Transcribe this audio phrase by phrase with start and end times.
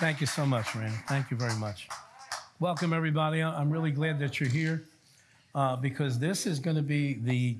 [0.00, 0.96] Thank you so much, Randy.
[1.06, 1.88] Thank you very much.
[2.58, 3.40] Welcome, everybody.
[3.40, 4.84] I'm really glad that you're here
[5.54, 7.58] uh, because this is going to be the.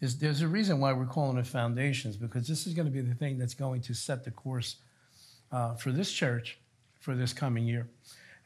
[0.00, 3.02] Is, there's a reason why we're calling it foundations because this is going to be
[3.02, 4.76] the thing that's going to set the course
[5.52, 6.58] uh, for this church
[6.98, 7.86] for this coming year.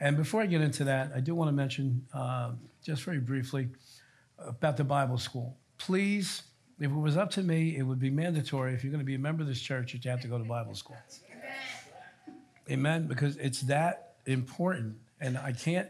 [0.01, 2.51] And before I get into that, I do want to mention uh,
[2.85, 3.69] just very briefly
[4.39, 5.57] about the Bible school.
[5.79, 6.43] Please,
[6.79, 9.15] if it was up to me, it would be mandatory if you're going to be
[9.15, 10.97] a member of this church that you have to go to Bible school.
[12.71, 13.07] Amen.
[13.07, 14.97] Because it's that important.
[15.21, 15.89] And I can't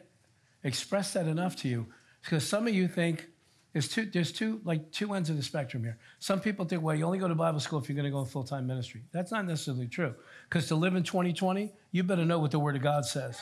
[0.64, 1.86] express that enough to you.
[2.22, 3.26] Because some of you think
[3.72, 5.98] there's two, there's two, like two ends of the spectrum here.
[6.18, 8.20] Some people think, well, you only go to Bible school if you're going to go
[8.20, 9.02] in full time ministry.
[9.12, 10.14] That's not necessarily true.
[10.48, 13.40] Because to live in 2020, you better know what the Word of God says.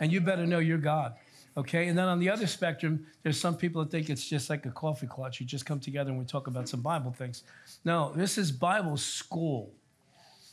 [0.00, 1.14] And you better know your God.
[1.56, 1.88] Okay?
[1.88, 4.70] And then on the other spectrum, there's some people that think it's just like a
[4.70, 5.40] coffee clutch.
[5.40, 7.42] You just come together and we talk about some Bible things.
[7.84, 9.72] No, this is Bible school.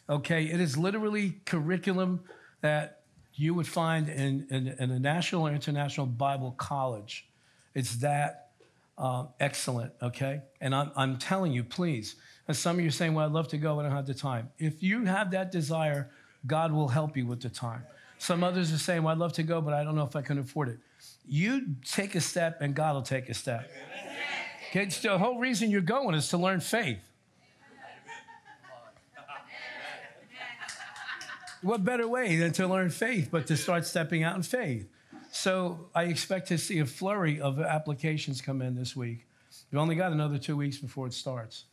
[0.10, 0.44] Okay?
[0.46, 2.22] It is literally curriculum
[2.62, 3.02] that
[3.36, 7.28] you would find in, in, in a national or international Bible college.
[7.74, 8.50] It's that
[8.98, 10.42] um, excellent, okay?
[10.60, 12.16] And I'm, I'm telling you, please,
[12.50, 14.08] and some of you are saying, well, I'd love to go, but I don't have
[14.08, 14.50] the time.
[14.58, 16.12] If you have that desire,
[16.46, 17.84] God will help you with the time.
[18.18, 20.22] Some others are saying, well, I'd love to go, but I don't know if I
[20.22, 20.80] can afford it.
[21.26, 23.72] You take a step and God will take a step.
[24.70, 27.00] Okay, the whole reason you're going is to learn faith.
[31.62, 34.88] What better way than to learn faith, but to start stepping out in faith?
[35.32, 39.28] So I expect to see a flurry of applications come in this week.
[39.72, 41.66] We've only got another two weeks before it starts.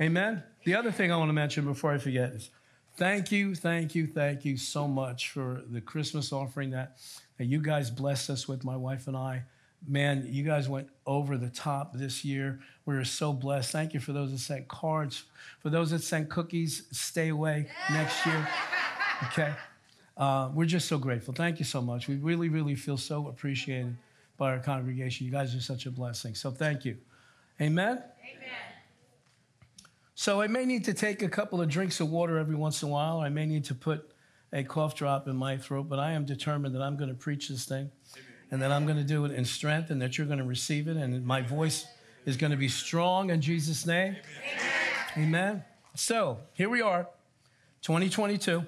[0.00, 0.42] Amen.
[0.64, 2.50] The other thing I want to mention before I forget is
[2.96, 6.98] thank you, thank you, thank you so much for the Christmas offering that,
[7.38, 9.42] that you guys blessed us with, my wife and I.
[9.86, 12.60] Man, you guys went over the top this year.
[12.86, 13.70] We were so blessed.
[13.70, 15.24] Thank you for those that sent cards.
[15.60, 18.48] For those that sent cookies, stay away next year.
[19.22, 19.54] Okay?
[20.16, 21.34] Uh, we're just so grateful.
[21.34, 22.08] Thank you so much.
[22.08, 23.96] We really, really feel so appreciated
[24.36, 25.26] by our congregation.
[25.26, 26.34] You guys are such a blessing.
[26.34, 26.96] So thank you.
[27.60, 27.98] Amen?
[27.98, 28.64] Amen.
[30.14, 32.88] So I may need to take a couple of drinks of water every once in
[32.88, 33.20] a while.
[33.20, 34.10] I may need to put
[34.52, 37.48] a cough drop in my throat, but I am determined that I'm going to preach
[37.48, 37.90] this thing
[38.52, 40.86] and that I'm going to do it in strength and that you're going to receive
[40.86, 41.86] it and my voice
[42.24, 44.16] is going to be strong in Jesus' name.
[45.16, 45.28] Amen.
[45.28, 45.64] Amen.
[45.96, 47.08] So here we are,
[47.82, 48.64] 2022.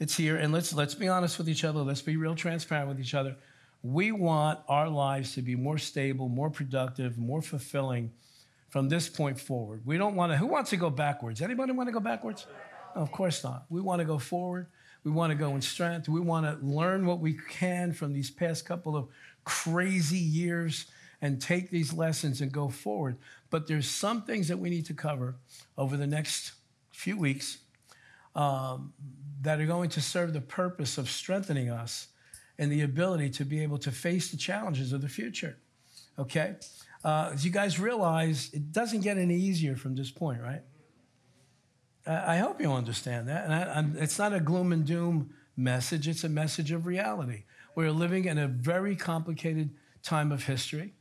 [0.00, 1.80] It's here, and let's let's be honest with each other.
[1.80, 3.34] Let's be real transparent with each other.
[3.82, 8.12] We want our lives to be more stable, more productive, more fulfilling
[8.68, 9.82] from this point forward.
[9.84, 10.38] We don't want to.
[10.38, 11.42] Who wants to go backwards?
[11.42, 12.46] Anybody want to go backwards?
[12.94, 13.64] No, of course not.
[13.70, 14.68] We want to go forward.
[15.02, 16.08] We want to go in strength.
[16.08, 19.08] We want to learn what we can from these past couple of
[19.44, 20.86] crazy years
[21.20, 23.16] and take these lessons and go forward.
[23.50, 25.36] But there's some things that we need to cover
[25.76, 26.52] over the next
[26.92, 27.58] few weeks
[28.38, 28.92] um,
[29.42, 32.08] that are going to serve the purpose of strengthening us
[32.58, 35.58] and the ability to be able to face the challenges of the future.
[36.18, 36.56] Okay?
[37.04, 40.62] Uh, as you guys realize, it doesn't get any easier from this point, right?
[42.06, 43.44] I hope you understand that.
[43.44, 47.44] And I, it's not a gloom and doom message, it's a message of reality.
[47.74, 49.70] We're living in a very complicated
[50.02, 50.94] time of history.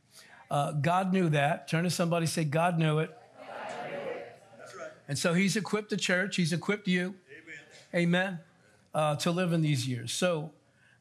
[0.51, 1.67] Uh, God knew that.
[1.67, 3.09] Turn to somebody, say, God knew it.
[3.39, 4.41] God knew it.
[4.77, 4.91] Right.
[5.07, 7.15] And so He's equipped the church, He's equipped you
[7.97, 8.39] amen,
[8.93, 10.13] uh, to live in these years.
[10.13, 10.51] So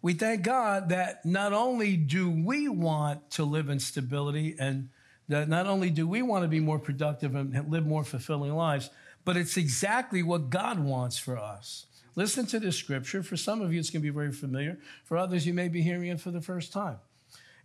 [0.03, 4.89] we thank God that not only do we want to live in stability and
[5.29, 8.91] that not only do we want to be more productive and live more fulfilling lives,
[9.25, 11.87] but it's exactly what God wants for us.
[12.15, 13.23] Listen to this scripture.
[13.23, 14.79] For some of you, it's going to be very familiar.
[15.05, 16.99] For others, you may be hearing it for the first time.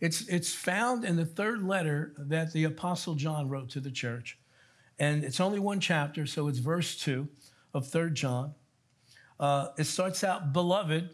[0.02, 4.40] It's, it's found in the third letter that the Apostle John wrote to the church.
[4.98, 7.28] And it's only one chapter, so it's verse 2
[7.74, 8.56] of 3 John.
[9.42, 11.10] Uh, it starts out, beloved.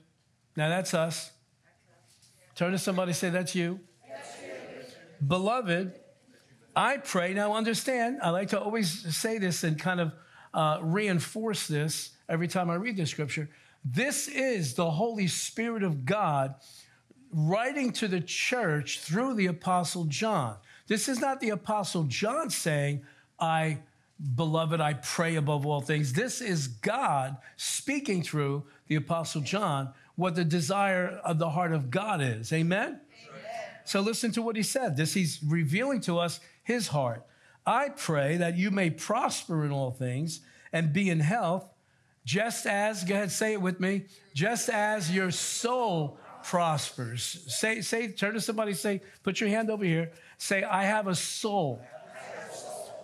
[0.58, 1.32] Now that's us.
[2.56, 3.80] Turn to somebody, say, that's you.
[5.26, 5.94] Beloved,
[6.76, 7.34] I pray.
[7.34, 10.12] Now understand, I like to always say this and kind of
[10.54, 13.50] uh, reinforce this every time I read the scripture.
[13.86, 16.56] This is the Holy Spirit of God
[17.32, 20.58] writing to the church through the Apostle John.
[20.88, 23.04] This is not the Apostle John saying,
[23.40, 23.80] I
[24.36, 26.14] Beloved, I pray above all things.
[26.14, 31.92] This is God speaking through the Apostle John what the desire of the heart of
[31.92, 32.52] God is.
[32.52, 32.88] Amen?
[32.88, 33.02] Amen?
[33.86, 34.98] So listen to what he said.
[34.98, 37.26] This he's revealing to us his heart.
[37.66, 40.40] I pray that you may prosper in all things
[40.74, 41.70] and be in health,
[42.26, 47.44] just as, go ahead, say it with me, just as your soul prospers.
[47.48, 50.12] Say, say, turn to somebody, say, put your hand over here.
[50.38, 51.82] Say, I have a soul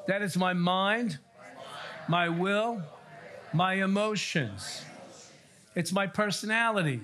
[0.08, 1.20] that is my mind,
[2.08, 2.82] my will,
[3.54, 4.84] my emotions.
[5.76, 7.02] It's my personality.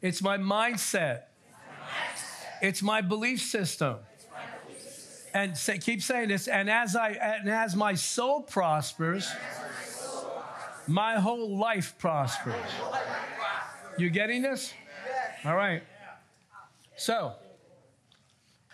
[0.00, 1.22] It's my mindset.
[2.62, 3.96] It's my belief system.
[5.32, 6.46] And say, keep saying this.
[6.46, 9.28] And as I and as my soul prospers,
[10.86, 12.54] my whole life prospers.
[13.98, 14.72] You getting this?
[15.44, 15.82] All right.
[16.96, 17.34] So,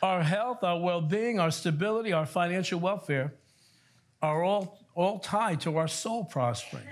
[0.02, 3.34] our health, our well-being, our stability, our financial welfare
[4.22, 6.86] are all all tied to our soul prospering.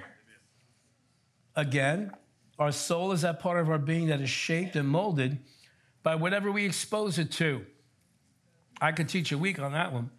[1.56, 2.12] Again,
[2.58, 5.38] our soul is that part of our being that is shaped and molded
[6.02, 7.66] by whatever we expose it to.
[8.81, 10.10] I could teach a week on that one.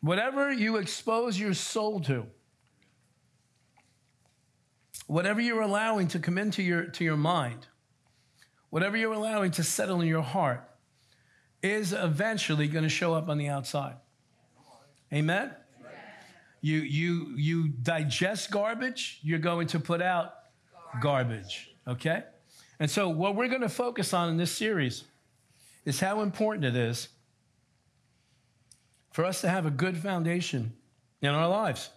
[0.00, 2.26] Whatever you expose your soul to,
[5.06, 7.68] whatever you're allowing to come into your, to your mind,
[8.72, 10.66] whatever you're allowing to settle in your heart,
[11.62, 13.96] is eventually going to show up on the outside.
[15.12, 15.50] Amen?
[16.62, 20.32] You, you, you digest garbage, you're going to put out
[21.02, 22.22] garbage, okay?
[22.80, 25.04] And so, what we're going to focus on in this series
[25.84, 27.08] is how important it is
[29.10, 30.72] for us to have a good foundation
[31.20, 31.90] in our lives.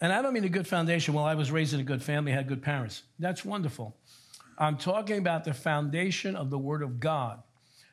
[0.00, 2.32] And I don't mean a good foundation, well, I was raised in a good family,
[2.32, 3.02] had good parents.
[3.18, 3.94] That's wonderful.
[4.60, 7.42] I'm talking about the foundation of the Word of God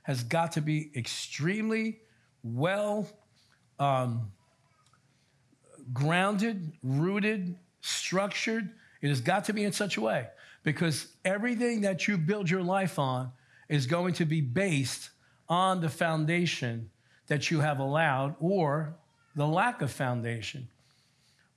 [0.03, 1.99] has got to be extremely
[2.43, 3.07] well
[3.79, 4.31] um,
[5.93, 8.69] grounded, rooted, structured.
[9.01, 10.27] It has got to be in such a way
[10.63, 13.31] because everything that you build your life on
[13.69, 15.11] is going to be based
[15.47, 16.89] on the foundation
[17.27, 18.93] that you have allowed or
[19.35, 20.67] the lack of foundation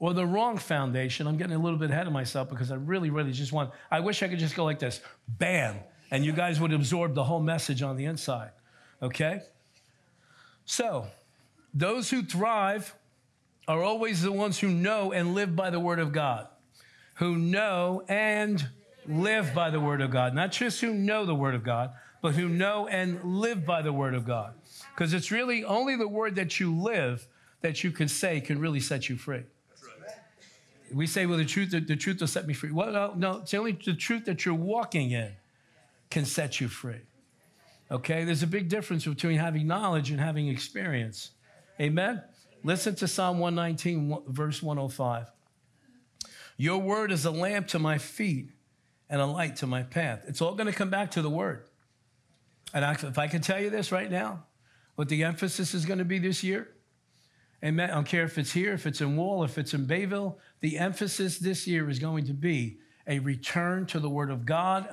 [0.00, 1.26] or the wrong foundation.
[1.26, 4.00] I'm getting a little bit ahead of myself because I really, really just want, I
[4.00, 5.76] wish I could just go like this bam,
[6.10, 8.50] and you guys would absorb the whole message on the inside.
[9.02, 9.42] Okay?
[10.64, 11.06] So,
[11.72, 12.94] those who thrive
[13.68, 16.48] are always the ones who know and live by the Word of God,
[17.14, 18.68] who know and
[19.06, 20.34] live by the Word of God.
[20.34, 21.92] Not just who know the Word of God,
[22.22, 24.54] but who know and live by the Word of God.
[24.94, 27.28] Because it's really only the Word that you live
[27.60, 29.44] that you can say can really set you free.
[30.92, 32.72] We say, well, the truth, the, truth will set me free.
[32.72, 35.32] Well, no, no, it's only the truth that you're walking in
[36.10, 37.00] can set you free.
[37.90, 38.24] Okay?
[38.24, 41.30] There's a big difference between having knowledge and having experience.
[41.80, 42.22] Amen?
[42.62, 45.26] Listen to Psalm 119, verse 105.
[46.56, 48.50] Your word is a lamp to my feet
[49.08, 50.24] and a light to my path.
[50.26, 51.64] It's all going to come back to the word.
[52.74, 54.44] And I, if I can tell you this right now,
[54.94, 56.68] what the emphasis is going to be this year,
[57.64, 57.90] amen.
[57.90, 60.78] I don't care if it's here, if it's in Wall, if it's in Bayville, the
[60.78, 64.88] emphasis this year is going to be a return to the Word of God,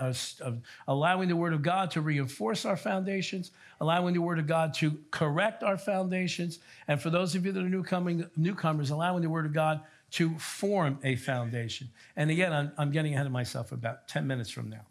[0.88, 4.98] allowing the Word of God to reinforce our foundations, allowing the Word of God to
[5.12, 9.54] correct our foundations, and for those of you that are newcomers, allowing the Word of
[9.54, 9.82] God
[10.12, 11.90] to form a foundation.
[12.16, 14.86] And again, I'm, I'm getting ahead of myself about 10 minutes from now.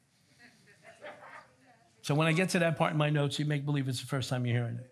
[2.02, 4.06] So when I get to that part in my notes, you make believe it's the
[4.06, 4.90] first time you're hearing it.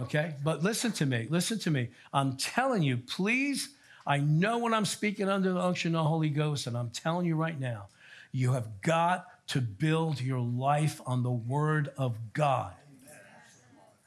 [0.00, 0.34] Okay?
[0.42, 1.90] But listen to me, listen to me.
[2.12, 3.68] I'm telling you, please
[4.06, 7.26] I know when I'm speaking under the unction of the Holy Ghost, and I'm telling
[7.26, 7.86] you right now,
[8.32, 12.72] you have got to build your life on the Word of God.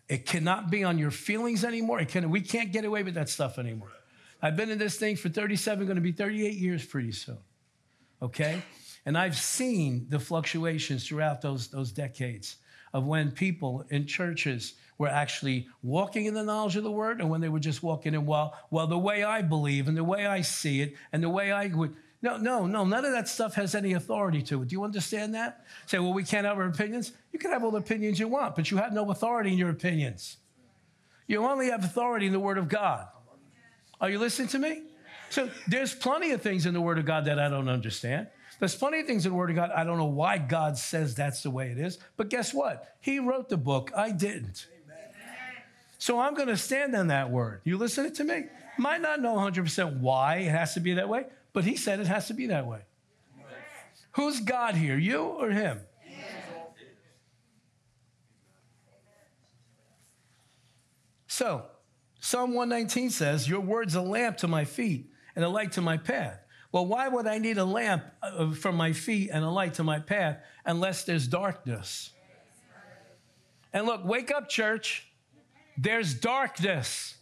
[0.07, 2.00] It cannot be on your feelings anymore.
[2.00, 3.92] It can, we can't get away with that stuff anymore.
[4.42, 7.39] I've been in this thing for 37, going to be 38 years pretty soon.
[8.22, 8.62] Okay?
[9.05, 12.58] And I've seen the fluctuations throughout those, those decades
[12.93, 17.29] of when people in churches were actually walking in the knowledge of the word and
[17.29, 20.25] when they were just walking in, well, well, the way I believe and the way
[20.25, 21.95] I see it and the way I would.
[22.21, 24.69] No, no, no, none of that stuff has any authority to it.
[24.69, 25.65] Do you understand that?
[25.85, 27.11] Say, well, we can't have our opinions.
[27.31, 29.69] You can have all the opinions you want, but you have no authority in your
[29.69, 30.37] opinions.
[31.27, 33.07] You only have authority in the Word of God.
[33.99, 34.83] Are you listening to me?
[35.29, 38.27] So there's plenty of things in the Word of God that I don't understand.
[38.59, 39.71] There's plenty of things in the Word of God.
[39.75, 41.99] I don't know why God says that's the way it is.
[42.15, 42.95] But guess what?
[43.01, 43.91] He wrote the book.
[43.95, 44.67] I didn't.
[46.05, 47.62] So I'm going to stand on that word.
[47.63, 48.43] You listen to me?
[48.77, 52.05] Might not know 100% why it has to be that way, but he said it
[52.05, 52.81] has to be that way.
[54.12, 55.79] Who's God here, you or him?
[61.25, 61.65] So,
[62.19, 65.97] Psalm 119 says, Your word's a lamp to my feet and a light to my
[65.97, 66.39] path.
[66.71, 69.83] Well, why would I need a lamp uh, for my feet and a light to
[69.83, 72.12] my path unless there's darkness?
[73.74, 75.07] And look, wake up, church.
[75.77, 77.15] There's darkness.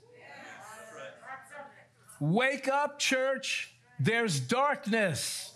[2.19, 3.74] Wake up, church.
[4.00, 5.51] There's darkness.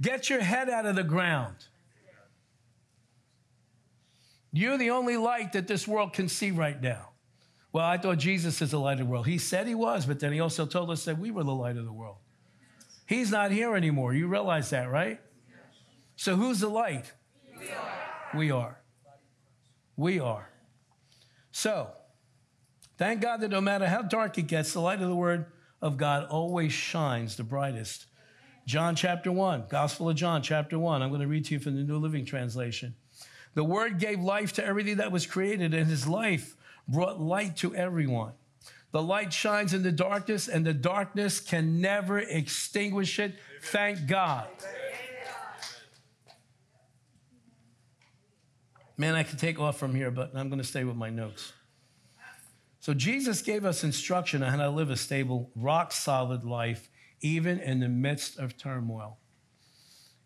[0.00, 1.56] Get your head out of the ground.
[4.52, 7.10] You're the only light that this world can see right now.
[7.72, 9.26] Well, I thought Jesus is the light of the world.
[9.26, 11.76] He said he was, but then he also told us that we were the light
[11.76, 12.16] of the world.
[13.06, 14.14] He's not here anymore.
[14.14, 15.20] You realize that, right?
[16.16, 17.12] So who's the light?
[17.58, 18.34] We are.
[18.34, 18.80] We are.
[19.96, 20.48] We are.
[21.52, 21.90] So,
[22.98, 25.46] thank God that no matter how dark it gets, the light of the Word
[25.80, 28.06] of God always shines the brightest.
[28.66, 31.00] John chapter 1, Gospel of John chapter 1.
[31.00, 32.94] I'm going to read to you from the New Living Translation.
[33.54, 36.54] The Word gave life to everything that was created, and His life
[36.86, 38.32] brought light to everyone.
[38.90, 43.36] The light shines in the darkness, and the darkness can never extinguish it.
[43.62, 44.48] Thank God.
[48.96, 51.52] Man, I could take off from here, but I'm going to stay with my notes.
[52.88, 56.88] So, Jesus gave us instruction on how to live a stable, rock solid life,
[57.20, 59.18] even in the midst of turmoil,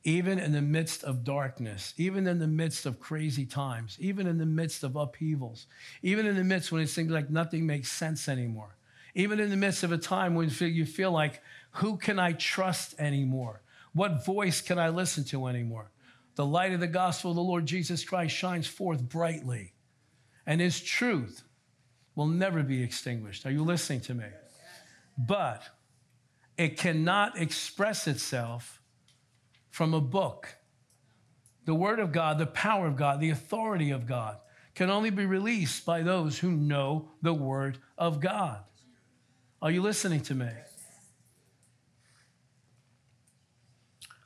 [0.04, 4.38] even in the midst of darkness, even in the midst of crazy times, even in
[4.38, 5.66] the midst of upheavals,
[6.02, 8.76] even in the midst when it seems like nothing makes sense anymore,
[9.16, 11.42] even in the midst of a time when you feel like,
[11.73, 13.61] who can I trust anymore?
[13.92, 15.90] What voice can I listen to anymore?
[16.37, 19.73] the light of the gospel of the Lord Jesus Christ shines forth brightly,
[20.47, 21.42] and his truth
[22.14, 23.47] will never be extinguished.
[23.47, 24.26] Are you listening to me?
[25.16, 25.62] But
[26.57, 28.81] it cannot express itself
[29.71, 30.57] from a book.
[31.64, 34.38] The Word of God, the power of God, the authority of God
[34.75, 38.61] can only be released by those who know the Word of God.
[39.61, 40.49] Are you listening to me?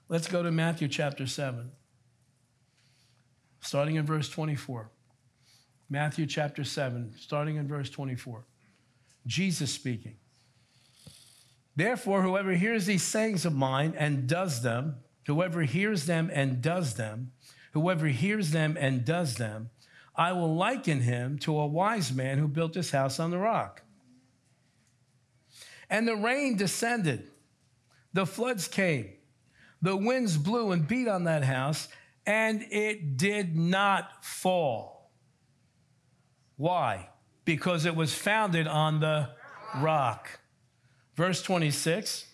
[0.08, 1.72] Let's go to Matthew chapter 7
[3.60, 4.90] starting in verse 24.
[5.88, 8.44] Matthew chapter 7, starting in verse 24.
[9.26, 10.16] Jesus speaking.
[11.74, 16.94] Therefore, whoever hears these sayings of mine and does them, whoever hears them and does
[16.94, 17.32] them,
[17.72, 19.70] whoever hears them and does them,
[20.14, 23.82] I will liken him to a wise man who built his house on the rock.
[25.90, 27.30] And the rain descended,
[28.12, 29.10] the floods came,
[29.82, 31.88] the winds blew and beat on that house
[32.26, 34.95] and it did not fall.
[36.56, 37.10] Why?
[37.44, 39.30] Because it was founded on the
[39.76, 40.40] rock.
[41.14, 42.26] Verse 26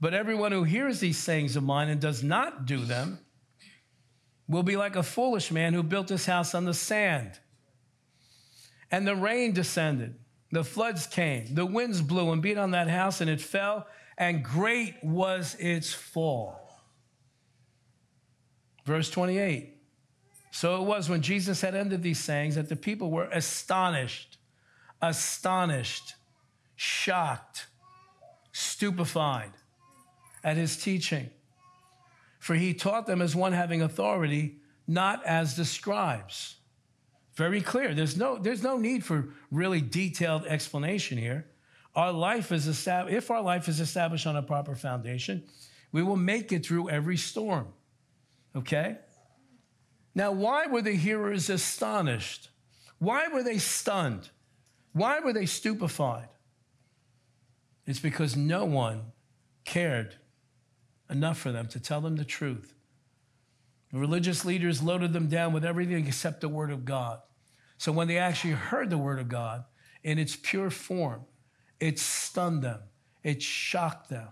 [0.00, 3.18] But everyone who hears these sayings of mine and does not do them
[4.48, 7.38] will be like a foolish man who built his house on the sand.
[8.90, 10.16] And the rain descended,
[10.50, 13.86] the floods came, the winds blew and beat on that house, and it fell,
[14.18, 16.58] and great was its fall.
[18.84, 19.81] Verse 28.
[20.54, 24.36] So it was when Jesus had ended these sayings that the people were astonished,
[25.00, 26.14] astonished,
[26.76, 27.66] shocked,
[28.52, 29.52] stupefied
[30.44, 31.30] at his teaching.
[32.38, 36.56] For he taught them as one having authority, not as the scribes.
[37.34, 37.94] Very clear.
[37.94, 41.46] There's no, there's no need for really detailed explanation here.
[41.96, 45.44] Our life is established, if our life is established on a proper foundation,
[45.92, 47.68] we will make it through every storm.
[48.54, 48.98] Okay?
[50.14, 52.50] Now, why were the hearers astonished?
[52.98, 54.30] Why were they stunned?
[54.92, 56.28] Why were they stupefied?
[57.86, 59.12] It's because no one
[59.64, 60.16] cared
[61.10, 62.74] enough for them to tell them the truth.
[63.92, 67.20] The religious leaders loaded them down with everything except the Word of God.
[67.78, 69.64] So when they actually heard the Word of God
[70.04, 71.22] in its pure form,
[71.80, 72.80] it stunned them,
[73.22, 74.28] it shocked them.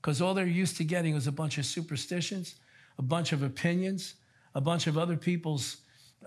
[0.00, 2.56] Because all they're used to getting was a bunch of superstitions
[2.98, 4.14] a bunch of opinions,
[4.56, 5.76] a bunch of other people's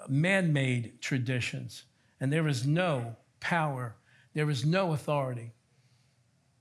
[0.07, 1.85] man made traditions.
[2.21, 3.95] And there is no power,
[4.35, 5.53] there is no authority,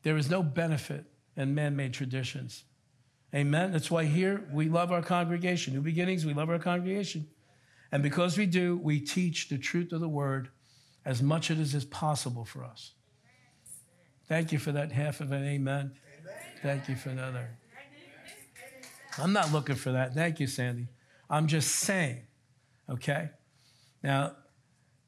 [0.03, 1.05] there is no benefit
[1.37, 2.65] in man made traditions.
[3.35, 3.71] Amen.
[3.73, 5.75] That's why here we love our congregation.
[5.75, 7.27] New beginnings, we love our congregation.
[7.93, 10.49] And because we do, we teach the truth of the word
[11.05, 12.93] as much as is possible for us.
[14.27, 15.93] Thank you for that half of an amen.
[16.23, 16.35] amen.
[16.63, 17.51] Thank you for another.
[19.19, 20.15] I'm not looking for that.
[20.15, 20.89] Thank you, Sandy.
[21.31, 22.23] I'm just saying,
[22.89, 23.31] okay?
[24.03, 24.37] Now,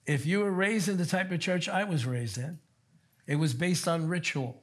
[0.06, 2.58] if you were raised in the type of church I was raised in,
[3.26, 4.62] it was based on ritual,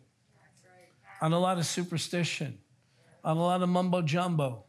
[1.22, 2.60] on a lot of superstition,
[3.24, 4.66] on a lot of mumbo jumbo,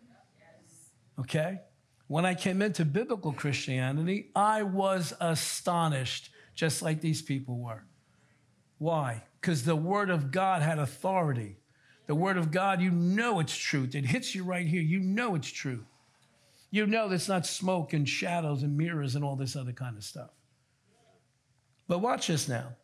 [1.19, 1.61] okay?
[2.07, 7.85] When I came into biblical Christianity, I was astonished, just like these people were.
[8.79, 9.25] Why?
[9.41, 11.57] Because the Word of God had authority.
[12.07, 13.95] The Word of God, you know it's truth.
[13.95, 14.81] It hits you right here.
[14.81, 15.85] You know it's true.
[16.71, 20.05] You know that's not smoke and shadows and mirrors and all this other kind of
[20.05, 20.31] stuff.
[21.87, 22.77] But watch this now.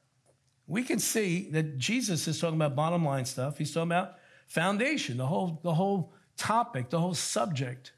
[0.67, 3.59] We can see that Jesus is talking about bottom line stuff.
[3.59, 4.14] He's talking about
[4.47, 7.93] foundation, the whole, the whole topic, the whole subject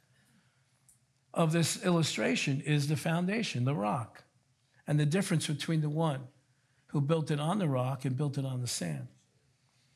[1.33, 4.25] of this illustration is the foundation, the rock,
[4.87, 6.23] and the difference between the one
[6.89, 9.07] who built it on the rock and built it on the sand.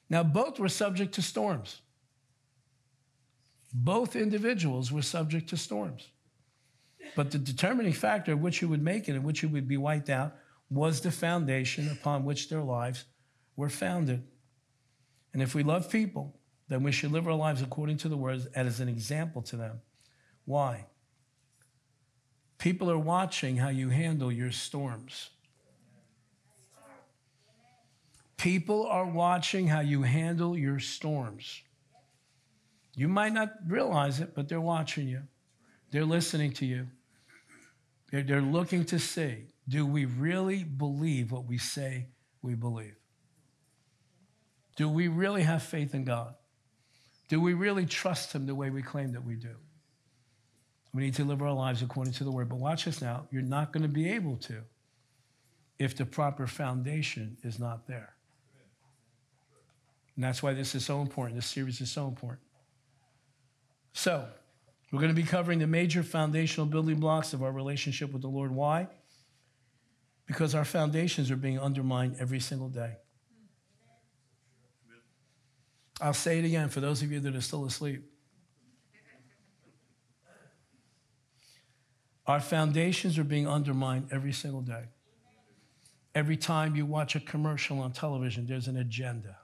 [0.09, 1.81] Now, both were subject to storms.
[3.73, 6.09] Both individuals were subject to storms.
[7.17, 9.77] But the determining factor of which you would make it and which you would be
[9.77, 10.37] wiped out
[10.69, 13.05] was the foundation upon which their lives
[13.57, 14.23] were founded.
[15.33, 16.37] And if we love people,
[16.69, 19.81] then we should live our lives according to the words as an example to them.
[20.45, 20.87] Why?
[22.59, 25.31] People are watching how you handle your storms.
[28.37, 31.63] People are watching how you handle your storms.
[32.95, 35.23] You might not realize it, but they're watching you.
[35.91, 36.89] They're listening to you.
[38.11, 42.09] They're, they're looking to see do we really believe what we say
[42.43, 42.97] we believe?
[44.75, 46.35] Do we really have faith in God?
[47.29, 49.55] Do we really trust Him the way we claim that we do?
[50.93, 52.49] We need to live our lives according to the Word.
[52.49, 53.29] But watch this now.
[53.31, 54.63] You're not going to be able to
[55.79, 58.15] if the proper foundation is not there.
[60.17, 61.37] And that's why this is so important.
[61.37, 62.41] This series is so important.
[63.93, 64.27] So,
[64.93, 68.29] we're going to be covering the major foundational building blocks of our relationship with the
[68.29, 68.51] Lord.
[68.51, 68.89] Why?
[70.27, 72.97] Because our foundations are being undermined every single day.
[76.01, 78.03] I'll say it again for those of you that are still asleep.
[82.27, 84.85] Our foundations are being undermined every single day.
[86.15, 89.37] Every time you watch a commercial on television, there's an agenda.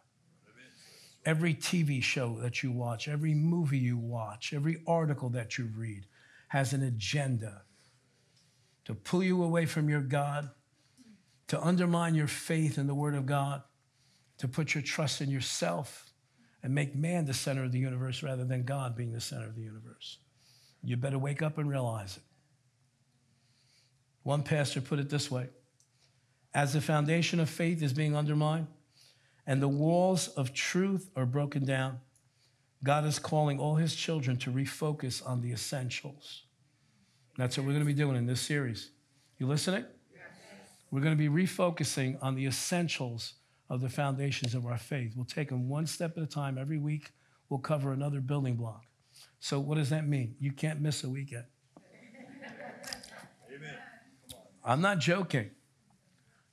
[1.27, 6.07] Every TV show that you watch, every movie you watch, every article that you read
[6.49, 7.63] has an agenda
[8.85, 10.49] to pull you away from your God,
[11.49, 13.63] to undermine your faith in the Word of God,
[14.39, 16.13] to put your trust in yourself
[16.63, 19.57] and make man the center of the universe rather than God being the center of
[19.57, 20.19] the universe.
[20.85, 22.23] You better wake up and realize it.
[24.23, 25.49] One pastor put it this way
[26.55, 28.69] As the foundation of faith is being undermined,
[29.47, 32.01] and the walls of truth are broken down,
[32.83, 36.45] God is calling all his children to refocus on the essentials.
[37.37, 38.91] That's what we're going to be doing in this series.
[39.39, 39.85] You listening?
[40.91, 43.35] We're going to be refocusing on the essentials
[43.69, 45.13] of the foundations of our faith.
[45.17, 46.59] We'll take them one step at a time.
[46.59, 47.11] Every week,
[47.49, 48.85] we'll cover another building block.
[49.41, 50.37] So, what does that mean?
[50.39, 51.45] You can't miss a weekend.
[53.55, 53.75] Amen.
[54.65, 55.51] I'm not joking.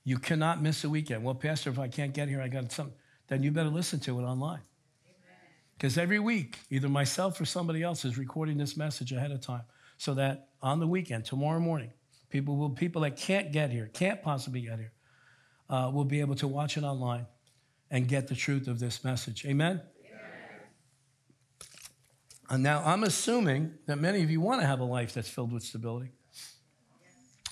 [0.03, 1.23] You cannot miss a weekend.
[1.23, 2.95] Well, Pastor, if I can't get here, I got something.
[3.27, 4.61] Then you better listen to it online.
[5.77, 9.63] Because every week, either myself or somebody else is recording this message ahead of time
[9.97, 11.91] so that on the weekend, tomorrow morning,
[12.29, 14.93] people will people that can't get here, can't possibly get here,
[15.69, 17.25] uh, will be able to watch it online
[17.91, 19.45] and get the truth of this message.
[19.45, 19.81] Amen?
[20.05, 20.21] Amen?
[22.49, 25.51] And now I'm assuming that many of you want to have a life that's filled
[25.51, 26.11] with stability.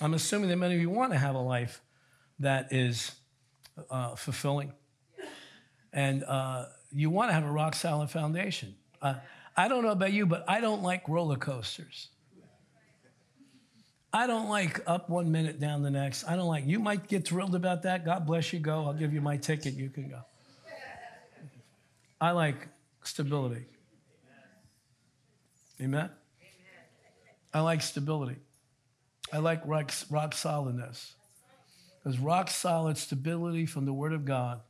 [0.00, 1.80] I'm assuming that many of you want to have a life
[2.38, 3.12] that is
[3.90, 4.72] uh, fulfilling.
[5.92, 8.74] And uh, you want to have a rock solid foundation.
[9.00, 9.14] Uh,
[9.56, 12.08] I don't know about you, but I don't like roller coasters.
[14.14, 16.24] I don't like up one minute, down the next.
[16.28, 18.04] I don't like, you might get thrilled about that.
[18.04, 18.84] God bless you, go.
[18.84, 19.74] I'll give you my ticket.
[19.74, 20.20] You can go.
[22.20, 22.68] I like
[23.04, 23.64] stability.
[25.80, 26.10] Amen?
[27.54, 28.36] I like stability.
[29.32, 31.14] I like rock, rock solidness.
[32.02, 34.60] Because rock solid stability from the Word of God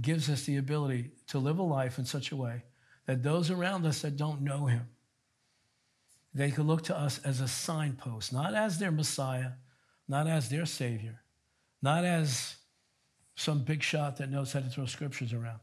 [0.00, 2.64] gives us the ability to live a life in such a way
[3.06, 4.88] that those around us that don't know Him,
[6.32, 9.52] they can look to us as a signpost, not as their Messiah,
[10.06, 11.22] not as their Savior,
[11.82, 12.56] not as
[13.34, 15.60] some big shot that knows how to throw scriptures around,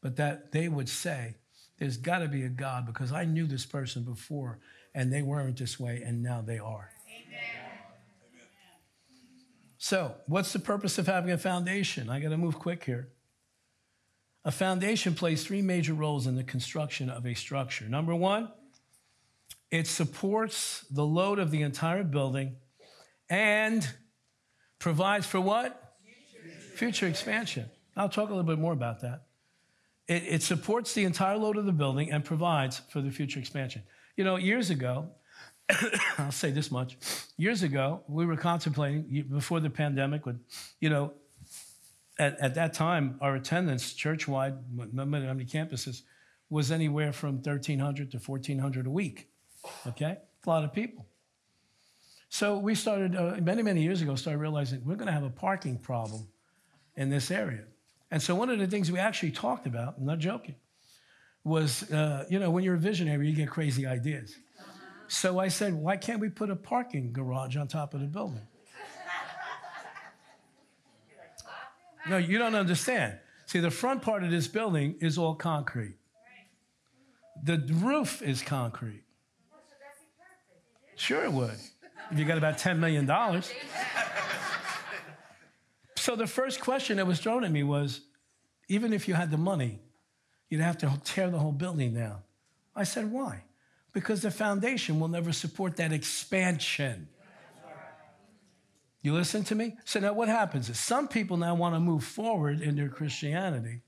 [0.00, 1.36] but that they would say,
[1.78, 4.58] There's got to be a God because I knew this person before
[4.94, 6.90] and they weren't this way and now they are.
[9.78, 12.10] So, what's the purpose of having a foundation?
[12.10, 13.10] I got to move quick here.
[14.44, 17.84] A foundation plays three major roles in the construction of a structure.
[17.84, 18.50] Number one,
[19.70, 22.56] it supports the load of the entire building
[23.30, 23.88] and
[24.80, 25.94] provides for what?
[26.04, 27.66] Future, Future expansion.
[27.96, 29.26] I'll talk a little bit more about that.
[30.08, 33.82] It, it supports the entire load of the building and provides for the future expansion.
[34.16, 35.10] You know, years ago,
[36.18, 36.96] I'll say this much.
[37.36, 40.40] Years ago, we were contemplating, before the pandemic, with,
[40.80, 41.12] you know,
[42.18, 44.54] at, at that time, our attendance church-wide,
[44.96, 46.02] how many campuses,
[46.50, 49.28] was anywhere from 1,300 to 1,400 a week.
[49.86, 50.16] Okay?
[50.46, 51.06] A lot of people.
[52.30, 55.30] So we started, uh, many, many years ago, started realizing we're going to have a
[55.30, 56.28] parking problem
[56.96, 57.64] in this area.
[58.10, 60.54] And so one of the things we actually talked about, I'm not joking,
[61.44, 64.36] was, uh, you know, when you're a visionary, you get crazy ideas.
[65.08, 68.46] So I said, why can't we put a parking garage on top of the building?
[72.08, 73.18] No, you don't understand.
[73.46, 75.96] See, the front part of this building is all concrete.
[77.42, 79.02] The roof is concrete.
[80.96, 81.56] Sure, it would.
[82.10, 83.06] If you got about $10 million.
[85.96, 88.02] So the first question that was thrown at me was
[88.68, 89.80] even if you had the money,
[90.48, 92.18] you'd have to tear the whole building down.
[92.74, 93.44] I said, why?
[93.98, 97.08] Because the foundation will never support that expansion.
[99.02, 99.74] You listen to me?
[99.84, 103.80] So now what happens is some people now want to move forward in their Christianity.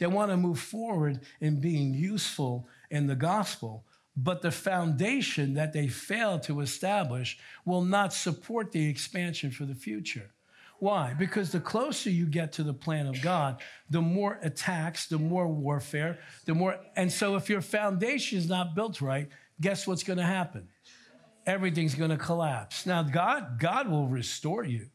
[0.00, 3.84] They want to move forward in being useful in the gospel,
[4.16, 9.76] but the foundation that they fail to establish will not support the expansion for the
[9.76, 10.32] future.
[10.80, 11.14] Why?
[11.16, 15.46] Because the closer you get to the plan of God, the more attacks, the more
[15.46, 16.80] warfare, the more.
[16.96, 19.28] And so if your foundation is not built right,
[19.60, 20.68] guess what's going to happen?
[21.46, 22.86] Everything's going to collapse.
[22.86, 24.88] Now, God, God will restore you,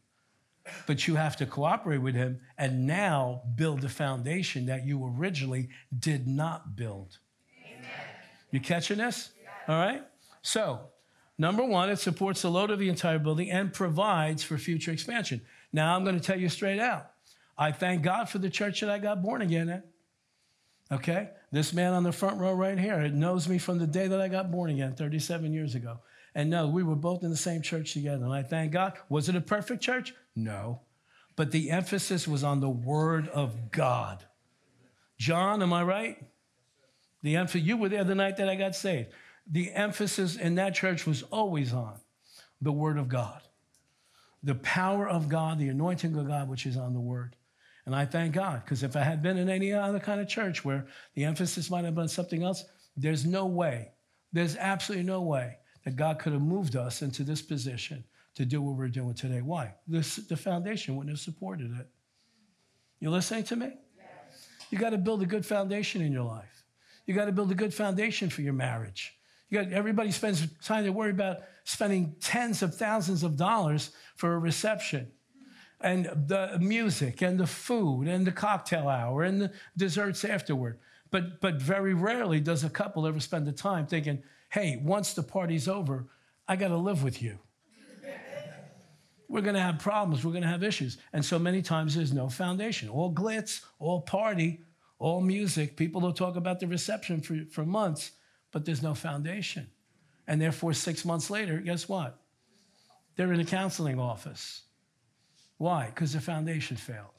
[0.86, 5.70] but you have to cooperate with Him and now build the foundation that you originally
[5.98, 7.17] did not build.
[7.65, 7.89] Amen.
[8.52, 9.32] You catching this?
[9.67, 10.04] All right?
[10.41, 10.80] So,
[11.38, 15.41] number one, it supports the load of the entire building and provides for future expansion.
[15.74, 17.12] Now I'm going to tell you straight out.
[17.58, 19.84] I thank God for the church that I got born again in.
[20.91, 21.30] Okay?
[21.52, 24.28] This man on the front row right here knows me from the day that I
[24.28, 26.00] got born again 37 years ago.
[26.36, 28.26] And no, we were both in the same church together.
[28.26, 28.93] And I thank God.
[29.10, 30.13] Was it a perfect church?
[30.36, 30.82] No.
[31.36, 34.23] But the emphasis was on the Word of God.
[35.17, 36.17] John, am I right?
[37.23, 39.10] The emphasis, you were there the night that I got saved.
[39.50, 41.95] The emphasis in that church was always on
[42.62, 43.41] the Word of God
[44.43, 47.36] the power of God, the anointing of God, which is on the word.
[47.88, 50.65] And I thank God, because if I had been in any other kind of church
[50.65, 52.65] where the emphasis might have been something else,
[52.97, 53.93] there's no way,
[54.34, 58.04] there's absolutely no way that God could have moved us into this position
[58.36, 59.41] to do what we're doing today.
[59.41, 59.73] Why?
[59.88, 61.88] This, the foundation wouldn't have supported it.
[63.00, 63.71] You listening to me?
[63.95, 64.50] Yes.
[64.69, 66.65] You got to build a good foundation in your life.
[67.06, 69.17] You got to build a good foundation for your marriage.
[69.50, 74.34] You got everybody spends time to worry about spending tens of thousands of dollars for
[74.34, 75.10] a reception
[75.82, 80.80] and the music and the food and the cocktail hour and the desserts afterward.
[81.12, 85.24] But, but very rarely does a couple ever spend the time thinking, hey, once the
[85.24, 86.08] party's over,
[86.48, 87.40] I got to live with you.
[89.30, 90.24] We're going to have problems.
[90.24, 90.98] We're going to have issues.
[91.12, 92.88] And so many times there's no foundation.
[92.88, 94.62] All glitz, all party,
[95.00, 95.76] all music.
[95.76, 98.12] People will talk about the reception for, for months
[98.52, 99.68] but there's no foundation.
[100.28, 102.20] And therefore, six months later, guess what?
[103.16, 104.63] They're in a counseling office.
[105.58, 105.88] Why?
[105.88, 107.12] Because the foundation failed.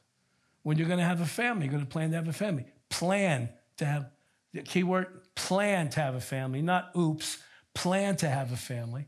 [0.62, 2.66] When you're going to have a family, you're going to plan to have a family.
[2.88, 3.48] Plan
[3.78, 4.10] to have,
[4.52, 7.38] the key word, plan to have a family, not oops,
[7.74, 9.06] plan to have a family.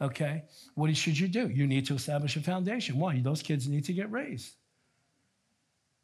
[0.00, 0.44] Okay?
[0.74, 1.48] What should you do?
[1.48, 2.98] You need to establish a foundation.
[2.98, 3.20] Why?
[3.20, 4.54] Those kids need to get raised.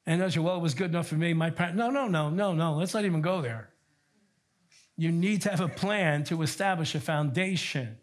[0.07, 1.35] And those say, well, it was good enough for me.
[1.35, 2.75] My parents, no, no, no, no, no.
[2.75, 3.71] Let's not even go there
[4.99, 7.97] you need to have a plan to establish a foundation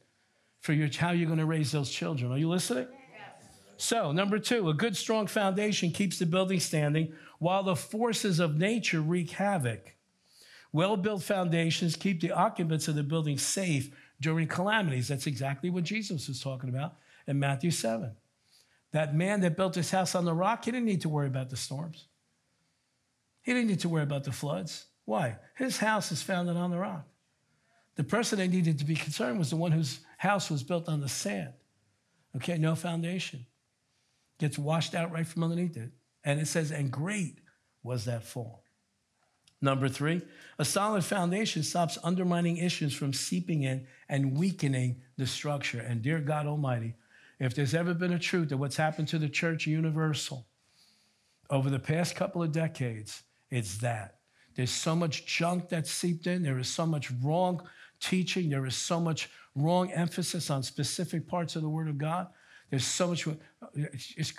[0.62, 2.32] for your, how you're going to raise those children.
[2.32, 2.88] Are you listening?
[3.78, 8.58] So, number two, a good, strong foundation keeps the building standing while the forces of
[8.58, 9.96] nature wreak havoc.
[10.72, 15.08] Well built foundations keep the occupants of the building safe during calamities.
[15.08, 16.96] That's exactly what Jesus was talking about
[17.28, 18.12] in Matthew 7.
[18.92, 21.50] That man that built his house on the rock, he didn't need to worry about
[21.50, 22.08] the storms,
[23.42, 24.86] he didn't need to worry about the floods.
[25.06, 25.38] Why?
[25.56, 27.06] His house is founded on the rock.
[27.96, 31.00] The person that needed to be concerned was the one whose house was built on
[31.00, 31.54] the sand.
[32.36, 33.46] Okay, no foundation.
[34.40, 35.92] Gets washed out right from underneath it.
[36.24, 37.40] And it says, and great
[37.84, 38.64] was that fall.
[39.62, 40.22] Number three,
[40.60, 45.80] a solid foundation stops undermining issues from seeping in and weakening the structure.
[45.80, 46.96] And dear God Almighty,
[47.40, 50.46] if there's ever been a truth that what's happened to the church universal
[51.50, 54.20] over the past couple of decades, it's that.
[54.56, 56.44] There's so much junk that's seeped in.
[56.44, 57.62] There is so much wrong
[58.00, 58.50] teaching.
[58.50, 62.28] There is so much wrong emphasis on specific parts of the Word of God.
[62.76, 63.26] There's so much.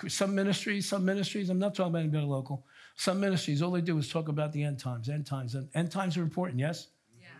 [0.09, 2.67] some ministries, some ministries, I'm not talking about anybody local.
[2.95, 5.09] Some ministries, all they do is talk about the end times.
[5.09, 5.55] End times.
[5.73, 6.89] End times are important, yes?
[7.19, 7.31] yes.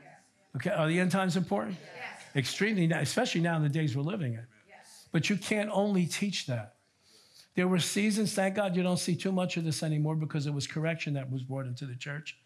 [0.55, 1.77] Okay, are the end times important?
[1.79, 2.35] Yes.
[2.35, 4.47] Extremely, especially now in the days we're living in.
[4.67, 5.07] Yes.
[5.11, 6.77] But you can't only teach that.
[7.53, 10.53] There were seasons, thank God you don't see too much of this anymore because it
[10.53, 12.39] was correction that was brought into the church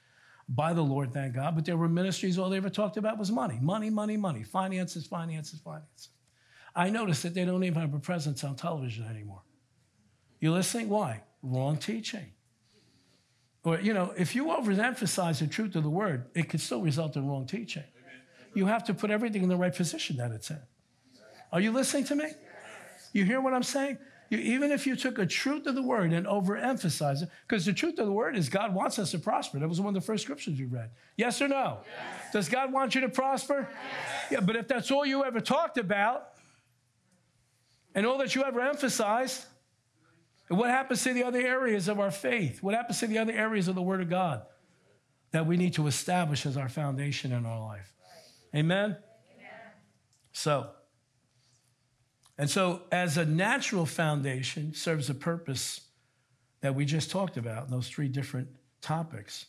[0.49, 1.55] by the Lord, thank God.
[1.55, 5.07] But there were ministries, all they ever talked about was money, money, money, money, finances,
[5.07, 6.09] finances, finances.
[6.75, 9.41] I noticed that they don't even have a presence on television anymore.
[10.39, 10.89] You listening?
[10.89, 11.21] Why?
[11.43, 12.31] Wrong teaching.
[13.63, 17.15] Or, you know, if you overemphasize the truth of the word, it could still result
[17.15, 17.83] in wrong teaching.
[18.53, 20.59] You have to put everything in the right position that it's in.
[21.51, 22.31] Are you listening to me?
[23.13, 23.97] You hear what I'm saying?
[24.29, 27.73] You, even if you took a truth of the word and overemphasize it, because the
[27.73, 29.59] truth of the word is God wants us to prosper.
[29.59, 30.89] That was one of the first scriptures we read.
[31.17, 31.79] Yes or no?
[31.83, 32.33] Yes.
[32.33, 33.67] Does God want you to prosper?
[33.69, 34.31] Yes.
[34.31, 36.30] Yeah, but if that's all you ever talked about
[37.93, 39.45] and all that you ever emphasized,
[40.47, 42.61] what happens to the other areas of our faith?
[42.61, 44.43] What happens to the other areas of the Word of God
[45.31, 47.93] that we need to establish as our foundation in our life?
[48.53, 48.97] Amen?
[49.37, 49.55] Amen.
[50.33, 50.69] So,
[52.37, 55.81] and so as a natural foundation serves a purpose
[56.61, 58.49] that we just talked about in those three different
[58.81, 59.45] topics.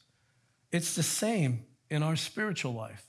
[0.71, 3.05] It's the same in our spiritual life.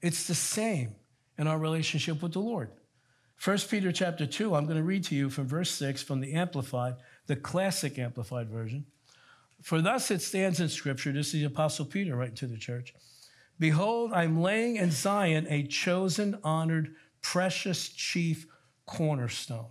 [0.00, 0.94] It's the same
[1.38, 2.70] in our relationship with the Lord.
[3.44, 6.34] 1 Peter chapter 2, I'm going to read to you from verse 6 from the
[6.34, 6.96] Amplified
[7.26, 8.86] the classic amplified version.
[9.62, 12.94] For thus it stands in Scripture, this is the Apostle Peter writing to the church
[13.58, 18.46] Behold, I'm laying in Zion a chosen, honored, precious chief
[18.84, 19.66] cornerstone.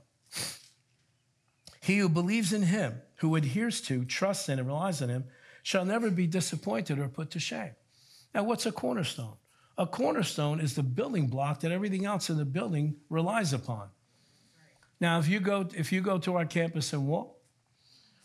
[1.81, 5.25] He who believes in him, who adheres to, trusts in, and relies on him,
[5.61, 7.71] shall never be disappointed or put to shame.
[8.33, 9.35] Now, what's a cornerstone?
[9.77, 13.89] A cornerstone is the building block that everything else in the building relies upon.
[15.01, 17.37] Now, if you go, if you go to our campus and Wall,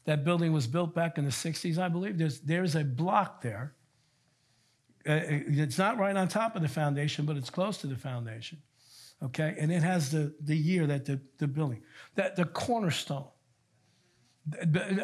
[0.04, 2.18] that building was built back in the 60s, I believe.
[2.18, 3.74] There's, there's a block there.
[5.06, 7.96] Uh, uh, it's not right on top of the foundation, but it's close to the
[7.96, 8.58] foundation.
[9.22, 9.56] Okay?
[9.58, 11.82] And it has the, the year that the, the building,
[12.14, 13.26] that the cornerstone.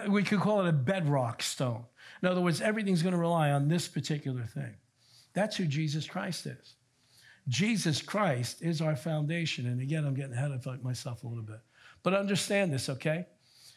[0.08, 1.84] We could call it a bedrock stone.
[2.22, 4.74] In other words, everything's going to rely on this particular thing.
[5.36, 6.76] That's who Jesus Christ is.
[7.46, 9.66] Jesus Christ is our foundation.
[9.66, 11.60] And again, I'm getting ahead of myself a little bit.
[12.02, 13.26] But understand this, okay?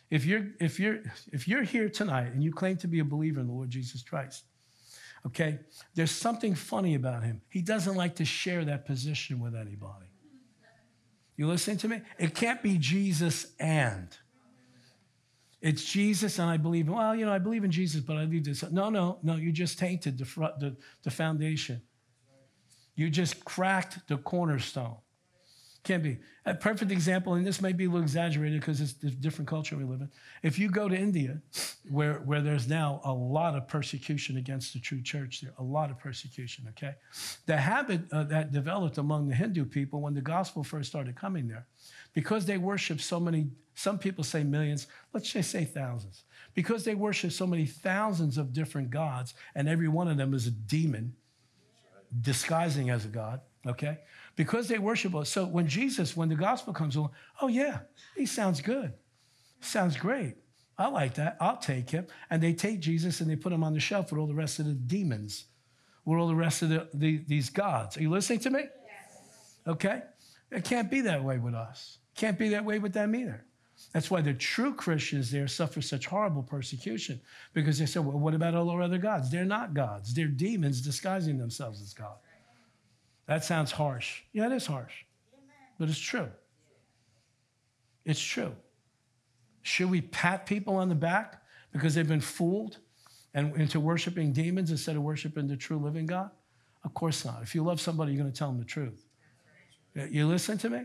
[0.10, 1.02] If you're, if, you're,
[1.34, 4.02] if you're here tonight and you claim to be a believer in the Lord Jesus
[4.04, 4.46] Christ,
[5.28, 5.60] okay,
[5.96, 7.42] there's something funny about him.
[7.50, 10.08] He doesn't like to share that position with anybody.
[11.36, 12.02] You listening to me?
[12.18, 14.08] It can't be Jesus and.
[15.62, 18.46] It's Jesus and I believe, well, you know, I believe in Jesus, but I believe
[18.46, 18.64] this.
[18.72, 20.26] No, no, no, you just tainted the,
[20.60, 21.82] the, the foundation.
[22.96, 24.98] You just cracked the cornerstone.
[25.84, 26.20] Can be.
[26.46, 29.78] A perfect example, and this may be a little exaggerated because it's a different culture
[29.78, 30.10] we live in.
[30.44, 31.42] If you go to India,
[31.90, 35.90] where, where there's now a lot of persecution against the true church, there a lot
[35.90, 36.96] of persecution, okay?
[37.46, 41.48] The habit uh, that developed among the Hindu people when the gospel first started coming
[41.48, 41.66] there,
[42.14, 46.24] because they worship so many, some people say millions, let's just say thousands,
[46.56, 50.46] because they worship so many thousands of different gods, and every one of them is
[50.46, 51.16] a demon
[52.22, 54.00] disguising as a god, okay?
[54.40, 55.28] Because they worship us.
[55.28, 57.80] So when Jesus, when the gospel comes along, oh yeah,
[58.16, 58.94] he sounds good.
[59.60, 60.36] Sounds great.
[60.78, 61.36] I like that.
[61.42, 62.08] I'll take him.
[62.30, 64.60] And they take Jesus and they put him on the shelf with all the rest
[64.60, 65.48] of the demons,
[66.06, 67.98] with all the rest of the, the these gods.
[67.98, 68.62] Are you listening to me?
[68.62, 69.58] Yes.
[69.68, 70.04] Okay?
[70.54, 71.98] It can't be that way with us.
[72.16, 73.44] Can't be that way with them either.
[73.94, 77.20] That's why the true Christians there suffer such horrible persecution
[77.54, 79.30] because they say, well, what about all our other gods?
[79.30, 80.14] They're not gods.
[80.14, 82.16] They're demons disguising themselves as God.
[83.30, 84.24] That sounds harsh.
[84.34, 85.06] Yeah, it is harsh,
[85.78, 86.30] but it's true.
[88.04, 88.56] It's true.
[89.62, 92.78] Should we pat people on the back because they've been fooled
[93.36, 96.32] and into worshiping demons instead of worshiping the true living God?
[96.84, 97.44] Of course not.
[97.44, 99.06] If you love somebody, you're going to tell them the truth.
[99.94, 100.82] You listen to me?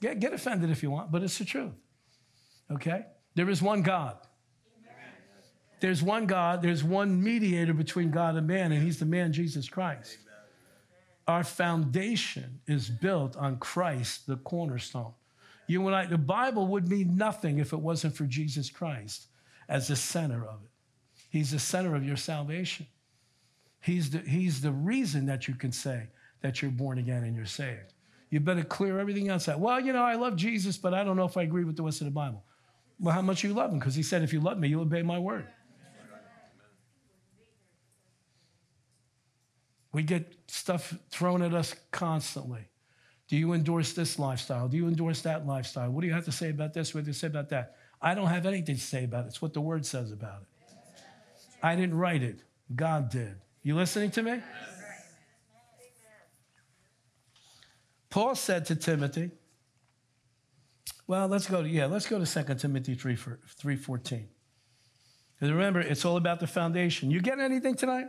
[0.00, 1.74] Get, get offended if you want, but it's the truth.
[2.70, 3.04] Okay?
[3.34, 4.16] There is one God.
[5.80, 6.62] There's one God.
[6.62, 10.16] There's one mediator between God and man, and he's the man Jesus Christ.
[11.26, 15.12] Our foundation is built on Christ, the cornerstone.
[15.66, 19.28] You and I, the Bible would mean nothing if it wasn't for Jesus Christ
[19.68, 20.70] as the center of it.
[21.30, 22.86] He's the center of your salvation.
[23.80, 26.08] He's the, he's the reason that you can say
[26.42, 27.94] that you're born again and you're saved.
[28.30, 29.60] You better clear everything else out.
[29.60, 31.82] Well, you know, I love Jesus, but I don't know if I agree with the
[31.82, 32.42] rest of the Bible.
[32.98, 33.78] Well, how much you love him?
[33.78, 35.46] Because he said, if you love me, you'll obey my word.
[39.92, 42.68] We get stuff thrown at us constantly.
[43.28, 44.68] Do you endorse this lifestyle?
[44.68, 45.90] Do you endorse that lifestyle?
[45.90, 46.94] What do you have to say about this?
[46.94, 47.76] What do you say about that?
[48.00, 49.28] I don't have anything to say about it.
[49.28, 50.48] It's what the word says about it.
[51.62, 52.40] I didn't write it.
[52.74, 53.36] God did.
[53.62, 54.40] You listening to me?
[58.10, 59.30] Paul said to Timothy,
[61.06, 64.26] well, let's go to, yeah, let's go to 2 Timothy 3, 3.14.
[65.34, 67.10] Because remember, it's all about the foundation.
[67.10, 68.08] You get anything tonight?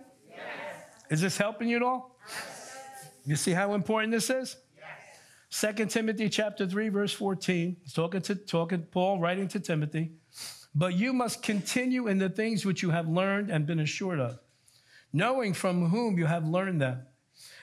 [1.13, 2.17] Is this helping you at all?
[3.23, 4.57] You see how important this is?
[5.47, 7.77] Second Timothy chapter 3, verse 14.
[7.83, 10.13] He's talking to talking Paul, writing to Timothy.
[10.73, 14.39] But you must continue in the things which you have learned and been assured of,
[15.13, 17.05] knowing from whom you have learned them,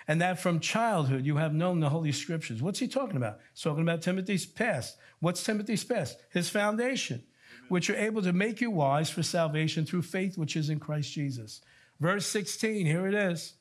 [0.06, 2.62] and that from childhood you have known the Holy Scriptures.
[2.62, 3.40] What's he talking about?
[3.52, 4.96] He's talking about Timothy's past.
[5.18, 6.18] What's Timothy's past?
[6.30, 7.24] His foundation,
[7.68, 11.12] which are able to make you wise for salvation through faith which is in Christ
[11.12, 11.62] Jesus.
[12.00, 13.54] Verse 16, here it is.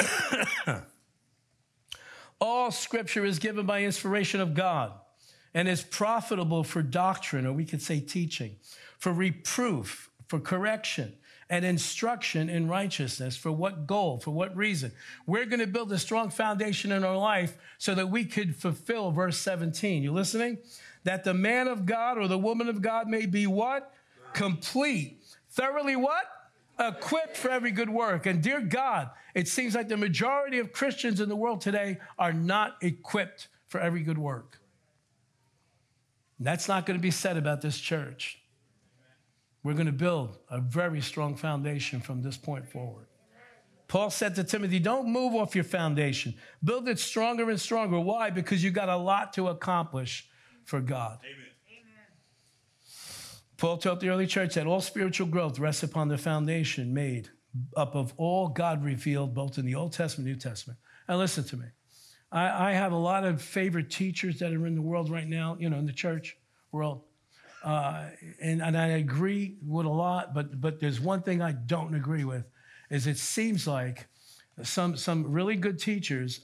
[2.40, 4.92] All scripture is given by inspiration of God
[5.54, 8.56] and is profitable for doctrine, or we could say teaching,
[8.98, 11.14] for reproof, for correction,
[11.48, 13.36] and instruction in righteousness.
[13.36, 14.20] For what goal?
[14.20, 14.92] For what reason?
[15.26, 19.10] We're going to build a strong foundation in our life so that we could fulfill
[19.10, 20.02] verse 17.
[20.02, 20.58] You listening?
[21.04, 23.92] That the man of God or the woman of God may be what?
[24.32, 25.22] Complete.
[25.50, 26.24] Thoroughly what?
[26.80, 28.26] Equipped for every good work.
[28.26, 32.32] And dear God, it seems like the majority of Christians in the world today are
[32.32, 34.58] not equipped for every good work.
[36.38, 38.40] That's not going to be said about this church.
[39.62, 43.06] We're going to build a very strong foundation from this point forward.
[43.88, 46.34] Paul said to Timothy, Don't move off your foundation.
[46.64, 48.00] Build it stronger and stronger.
[48.00, 48.30] Why?
[48.30, 50.28] Because you got a lot to accomplish
[50.64, 51.18] for God.
[51.24, 51.49] Amen.
[53.60, 57.28] Paul told the early church that all spiritual growth rests upon the foundation made
[57.76, 60.78] up of all God revealed, both in the Old Testament and New Testament.
[61.06, 61.66] And listen to me.
[62.32, 65.58] I, I, have a lot of favorite teachers that are in the world right now,
[65.60, 66.38] you know, in the church
[66.72, 67.02] world.
[67.62, 68.06] Uh,
[68.40, 72.24] and, and I agree with a lot, but, but there's one thing I don't agree
[72.24, 72.44] with,
[72.88, 74.06] is it seems like
[74.62, 76.40] some, some really good teachers,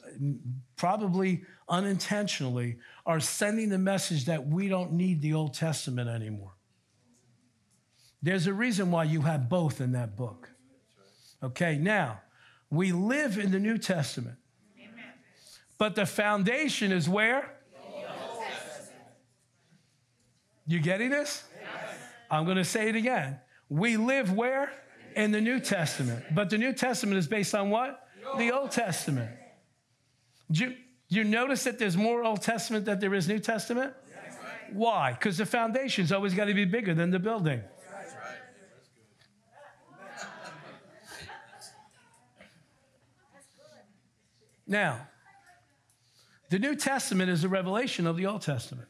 [0.76, 2.76] probably unintentionally,
[3.06, 6.55] are sending the message that we don't need the Old Testament anymore.
[8.26, 10.50] There's a reason why you have both in that book.
[11.44, 12.22] Okay, now,
[12.70, 14.34] we live in the New Testament.
[15.78, 17.54] But the foundation is where?
[20.66, 21.44] You getting this?
[21.54, 21.94] Yes.
[22.28, 23.38] I'm going to say it again.
[23.68, 24.72] We live where?
[25.14, 26.24] In the New Testament.
[26.34, 28.08] But the New Testament is based on what?
[28.38, 29.30] The Old Testament.
[30.50, 30.74] Do you,
[31.08, 33.94] you notice that there's more Old Testament than there is New Testament?
[34.10, 34.36] Yes.
[34.72, 35.12] Why?
[35.12, 37.62] Because the foundation's always got to be bigger than the building.
[44.66, 45.06] Now,
[46.50, 48.88] the New Testament is a revelation of the Old Testament.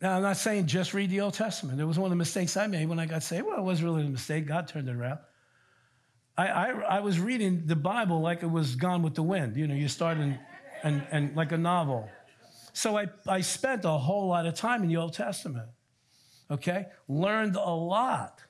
[0.00, 1.80] Now, I'm not saying just read the Old Testament.
[1.80, 3.46] It was one of the mistakes I made when I got saved.
[3.46, 4.46] Well, it was really a mistake.
[4.46, 5.18] God turned it around.
[6.36, 9.56] I, I, I was reading the Bible like it was gone with the wind.
[9.56, 10.38] You know, you start in,
[10.82, 12.10] and, and like a novel.
[12.74, 15.68] So I, I spent a whole lot of time in the Old Testament,
[16.50, 16.86] okay?
[17.08, 18.42] Learned a lot.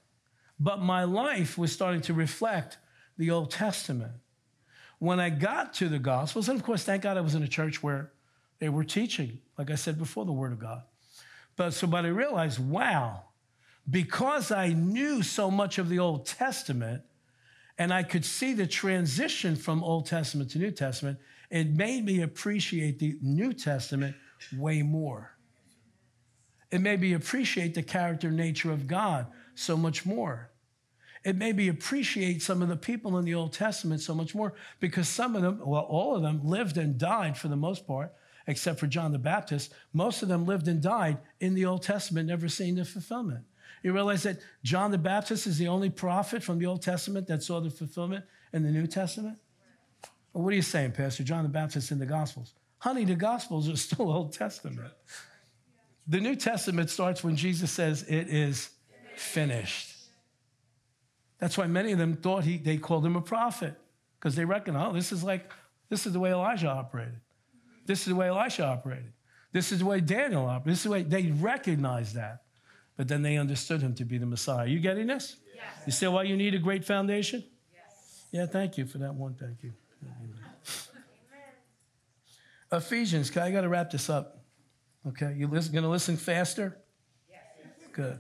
[0.59, 2.79] But my life was starting to reflect
[3.19, 4.13] the Old Testament.
[4.99, 7.49] When I got to the Gospels, and of course, thank God I was in a
[7.49, 8.13] church where
[8.59, 10.83] they were teaching, like I said before, the Word of God.
[11.57, 13.25] But so, but I realized, wow,
[13.89, 17.03] because I knew so much of the Old Testament
[17.79, 21.19] and I could see the transition from Old Testament to New Testament,
[21.51, 24.17] it made me appreciate the New Testament
[24.57, 25.37] way more.
[26.71, 30.51] It made me appreciate the character nature of God so much more.
[31.27, 34.55] It made me appreciate some of the people in the Old Testament so much more
[34.79, 38.13] because some of them, well, all of them lived and died for the most part
[38.47, 42.29] except for John the Baptist, most of them lived and died in the Old Testament,
[42.29, 43.45] never seeing the fulfillment.
[43.83, 47.43] You realize that John the Baptist is the only prophet from the Old Testament that
[47.43, 49.37] saw the fulfillment in the New Testament?
[50.33, 51.25] Well, what are you saying, Pastor?
[51.25, 52.55] John the Baptist in the Gospels.
[52.79, 54.93] Honey, the Gospels are still Old Testament.
[56.07, 58.71] The New Testament starts when Jesus says, It is
[59.17, 59.96] finished.
[61.39, 63.75] That's why many of them thought he, they called him a prophet,
[64.19, 65.53] because they reckon, oh, this is like,
[65.89, 67.21] this is the way Elijah operated.
[67.87, 69.13] This is the way Elisha operated.
[69.53, 70.73] This is the way Daniel operated.
[70.73, 72.43] This is the way they recognized that.
[72.97, 74.67] But then they understood him to be the Messiah.
[74.67, 75.37] You getting this?
[75.55, 75.65] Yes.
[75.87, 77.45] You see why you need a great foundation?
[77.73, 78.25] Yes.
[78.33, 79.35] Yeah, thank you for that one.
[79.35, 79.73] Thank you.
[82.73, 84.43] Ephesians, I got to wrap this up.
[85.07, 86.77] Okay, you going to listen faster?
[87.31, 87.41] Yes.
[87.93, 88.19] Good.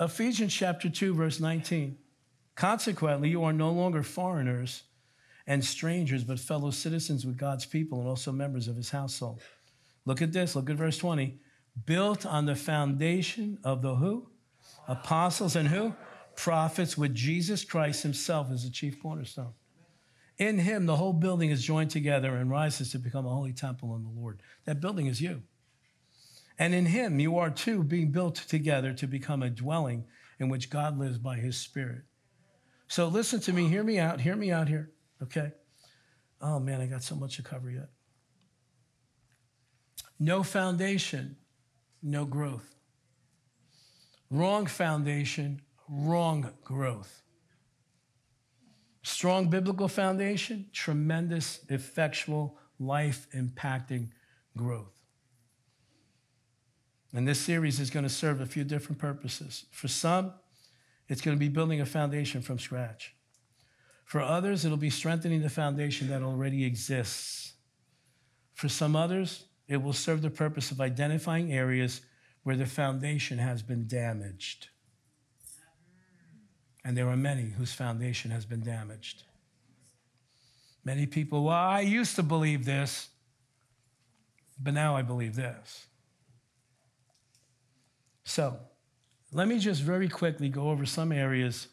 [0.00, 1.96] Ephesians chapter 2, verse 19.
[2.54, 4.84] Consequently, you are no longer foreigners
[5.46, 9.40] and strangers, but fellow citizens with God's people and also members of his household.
[10.04, 11.38] Look at this, look at verse 20.
[11.86, 14.28] Built on the foundation of the who?
[14.86, 15.94] Apostles and who?
[16.36, 19.54] Prophets with Jesus Christ himself as the chief cornerstone.
[20.38, 23.94] In him, the whole building is joined together and rises to become a holy temple
[23.94, 24.40] in the Lord.
[24.64, 25.42] That building is you.
[26.58, 30.04] And in him, you are too being built together to become a dwelling
[30.38, 32.02] in which God lives by his Spirit.
[32.88, 34.90] So listen to me, hear me out, hear me out here.
[35.22, 35.52] Okay?
[36.40, 37.88] Oh man, I got so much to cover yet.
[40.18, 41.36] No foundation,
[42.02, 42.74] no growth.
[44.30, 47.22] Wrong foundation, wrong growth.
[49.02, 54.08] Strong biblical foundation, tremendous, effectual, life impacting
[54.56, 54.94] growth.
[57.12, 59.66] And this series is going to serve a few different purposes.
[59.70, 60.32] For some,
[61.08, 63.14] it's going to be building a foundation from scratch.
[64.04, 67.54] For others, it'll be strengthening the foundation that already exists.
[68.54, 72.02] For some others, it will serve the purpose of identifying areas
[72.42, 74.68] where the foundation has been damaged.
[76.84, 79.22] And there are many whose foundation has been damaged.
[80.84, 83.08] Many people, well, I used to believe this,
[84.62, 85.86] but now I believe this.
[88.24, 88.58] So,
[89.34, 91.66] let me just very quickly go over some areas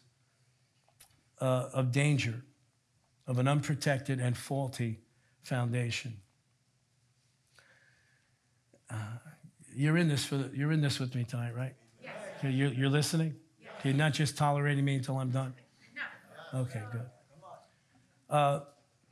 [1.40, 2.42] uh, of danger
[3.26, 4.98] of an unprotected and faulty
[5.42, 6.16] foundation.
[8.90, 8.96] Uh,
[9.74, 11.74] you're in this for the, you're in this with me tonight, right?
[12.02, 12.12] Yes.
[12.42, 13.36] You're, you're listening.
[13.60, 13.70] Yes.
[13.84, 15.54] You're not just tolerating me until I'm done.
[16.52, 16.60] No.
[16.60, 17.06] Okay, good.
[18.26, 18.64] Because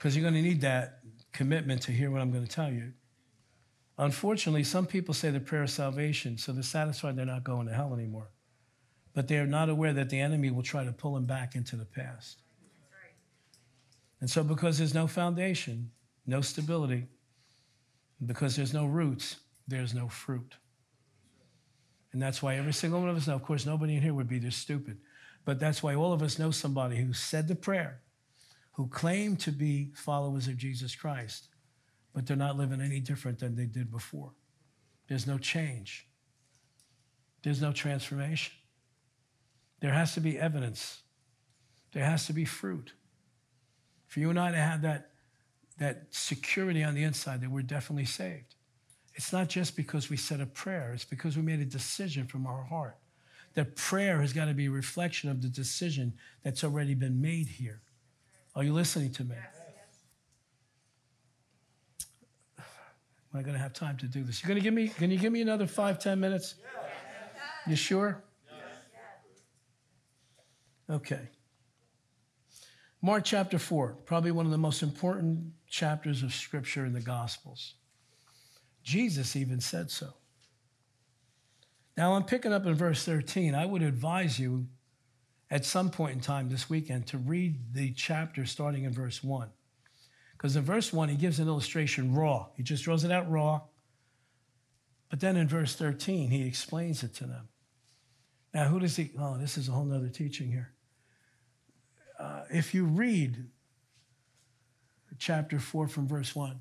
[0.05, 0.99] uh, you're going to need that
[1.33, 2.93] commitment to hear what I'm going to tell you.
[3.97, 7.73] Unfortunately, some people say the prayer of salvation, so they're satisfied they're not going to
[7.73, 8.29] hell anymore.
[9.15, 11.77] But they are not aware that the enemy will try to pull them back into
[11.77, 12.43] the past.
[14.21, 15.91] And so, because there's no foundation,
[16.27, 17.07] no stability,
[18.25, 19.37] because there's no roots,
[19.67, 20.57] there's no fruit.
[22.13, 24.29] And that's why every single one of us know, of course, nobody in here would
[24.29, 24.99] be this stupid,
[25.45, 28.01] but that's why all of us know somebody who said the prayer,
[28.73, 31.49] who claimed to be followers of Jesus Christ,
[32.13, 34.33] but they're not living any different than they did before.
[35.09, 36.09] There's no change,
[37.43, 38.53] there's no transformation.
[39.81, 41.03] There has to be evidence,
[41.93, 42.93] there has to be fruit.
[44.07, 45.11] For you and I to have that,
[45.79, 48.55] that security on the inside that we're definitely saved.
[49.15, 52.47] It's not just because we said a prayer, it's because we made a decision from
[52.47, 52.97] our heart.
[53.55, 56.13] That prayer has got to be a reflection of the decision
[56.43, 57.81] that's already been made here.
[58.55, 59.37] Are you listening to me?
[62.59, 64.43] Am I going to have time to do this?
[64.43, 64.89] You're going to give me?
[64.89, 66.57] Can you give me another five, ten minutes?
[67.67, 68.23] You sure?
[70.91, 71.29] Okay.
[73.01, 77.75] Mark chapter 4, probably one of the most important chapters of Scripture in the Gospels.
[78.83, 80.15] Jesus even said so.
[81.97, 83.55] Now, I'm picking up in verse 13.
[83.55, 84.67] I would advise you
[85.51, 89.49] at some point in time this weekend to read the chapter starting in verse 1.
[90.33, 92.49] Because in verse 1, he gives an illustration raw.
[92.57, 93.61] He just draws it out raw.
[95.09, 97.49] But then in verse 13, he explains it to them.
[98.53, 99.11] Now, who does he?
[99.19, 100.73] Oh, this is a whole other teaching here.
[102.21, 103.47] Uh, if you read
[105.19, 106.61] chapter 4 from verse 1,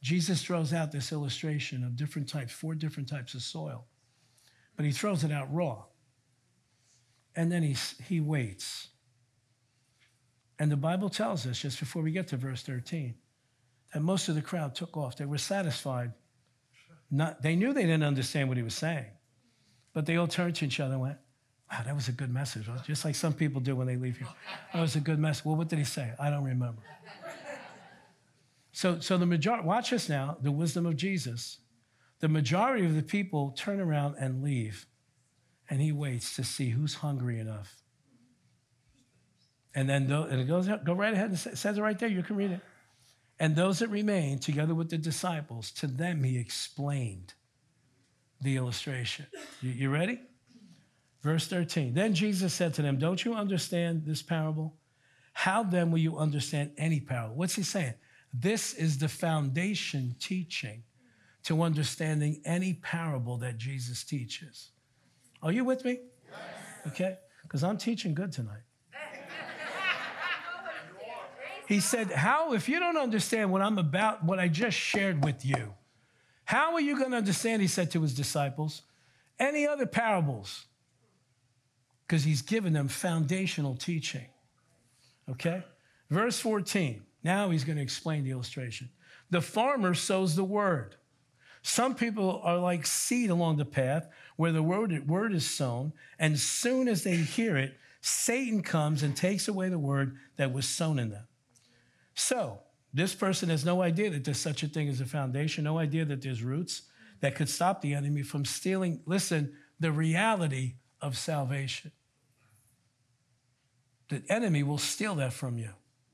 [0.00, 3.84] Jesus throws out this illustration of different types, four different types of soil,
[4.76, 5.84] but he throws it out raw.
[7.36, 8.88] And then he, he waits.
[10.58, 13.14] And the Bible tells us, just before we get to verse 13,
[13.92, 15.16] that most of the crowd took off.
[15.16, 16.12] They were satisfied.
[17.10, 19.06] Not, they knew they didn't understand what he was saying,
[19.92, 21.18] but they all turned to each other and went,
[21.70, 22.68] Wow, that was a good message.
[22.86, 24.28] Just like some people do when they leave here.
[24.72, 25.44] That was a good message.
[25.44, 26.12] Well, what did he say?
[26.20, 26.82] I don't remember.
[28.72, 31.58] So, so the majority, watch this now, the wisdom of Jesus.
[32.20, 34.86] The majority of the people turn around and leave,
[35.70, 37.82] and he waits to see who's hungry enough.
[39.74, 42.08] And then and it goes go right ahead and says it right there.
[42.08, 42.60] You can read it.
[43.40, 47.34] And those that remain, together with the disciples, to them he explained
[48.40, 49.26] the illustration.
[49.60, 50.20] You, you ready?
[51.24, 51.94] Verse 13.
[51.94, 54.76] Then Jesus said to them, Don't you understand this parable?
[55.32, 57.34] How then will you understand any parable?
[57.34, 57.94] What's he saying?
[58.34, 60.82] This is the foundation teaching
[61.44, 64.68] to understanding any parable that Jesus teaches.
[65.42, 66.00] Are you with me?
[66.26, 66.36] Yes.
[66.88, 67.16] Okay?
[67.42, 68.62] Because I'm teaching good tonight.
[71.68, 75.42] he said, How, if you don't understand what I'm about, what I just shared with
[75.42, 75.72] you,
[76.44, 78.82] how are you going to understand, he said to his disciples,
[79.38, 80.66] any other parables?
[82.06, 84.26] Because he's given them foundational teaching.
[85.30, 85.64] Okay?
[86.10, 87.02] Verse 14.
[87.22, 88.90] Now he's going to explain the illustration.
[89.30, 90.96] The farmer sows the word.
[91.62, 96.38] Some people are like seed along the path where the word, word is sown, and
[96.38, 100.98] soon as they hear it, Satan comes and takes away the word that was sown
[100.98, 101.26] in them.
[102.14, 102.60] So,
[102.92, 106.04] this person has no idea that there's such a thing as a foundation, no idea
[106.04, 106.82] that there's roots
[107.20, 110.74] that could stop the enemy from stealing, listen, the reality
[111.04, 111.92] of salvation.
[114.08, 115.70] The enemy will steal that from you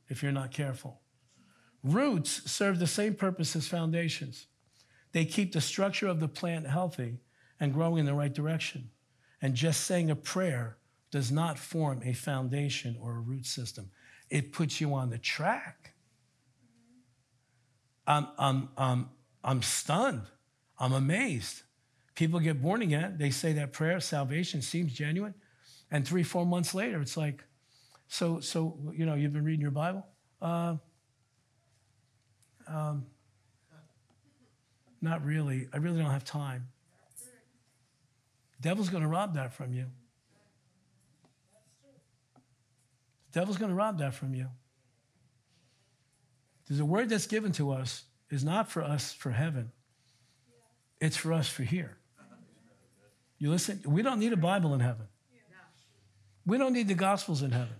[0.09, 1.01] if you're not careful.
[1.82, 4.47] Roots serve the same purpose as foundations.
[5.12, 7.18] They keep the structure of the plant healthy
[7.59, 8.91] and growing in the right direction.
[9.41, 10.76] And just saying a prayer
[11.11, 13.91] does not form a foundation or a root system.
[14.28, 15.95] it puts you on the track.
[18.07, 19.09] I'm, I'm, I'm,
[19.43, 20.26] I'm stunned.
[20.78, 21.62] I'm amazed.
[22.21, 23.16] People get born again.
[23.16, 25.33] They say that prayer, of salvation seems genuine.
[25.91, 27.43] And three, four months later, it's like,
[28.09, 30.07] so, so you know, you've been reading your Bible?
[30.43, 30.77] Uh,
[32.68, 33.07] um,
[35.01, 35.66] not really.
[35.73, 36.68] I really don't have time.
[38.61, 39.87] Devil's going to rob that from you.
[43.33, 44.49] Devil's going to rob that from you.
[46.68, 49.73] There's a word that's given to us is not for us for heaven.
[51.01, 51.97] It's for us for here.
[53.41, 53.80] You listen?
[53.84, 55.07] We don't need a Bible in heaven.
[56.47, 57.74] We don't need the Gospels in heaven.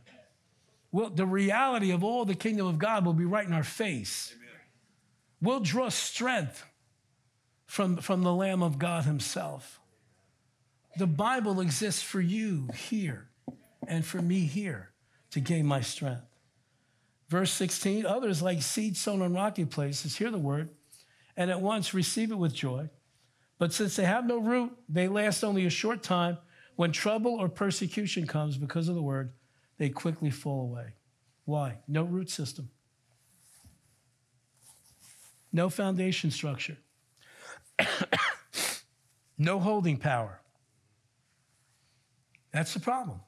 [0.91, 4.35] Well, the reality of all the kingdom of God will be right in our face.
[5.41, 6.65] We'll draw strength
[7.67, 9.81] from, from the Lamb of God Himself.
[10.97, 13.29] The Bible exists for you here
[13.87, 14.91] and for me here
[15.31, 16.25] to gain my strength.
[17.29, 20.71] Verse 16 others, like seed sown on rocky places, hear the word
[21.37, 22.91] and at once receive it with joy.
[23.61, 26.39] But since they have no root, they last only a short time.
[26.77, 29.35] When trouble or persecution comes because of the word,
[29.77, 30.95] they quickly fall away.
[31.45, 31.81] Why?
[31.87, 32.71] No root system,
[35.53, 36.79] no foundation structure,
[39.39, 40.41] no holding power.
[42.53, 43.21] That's the problem.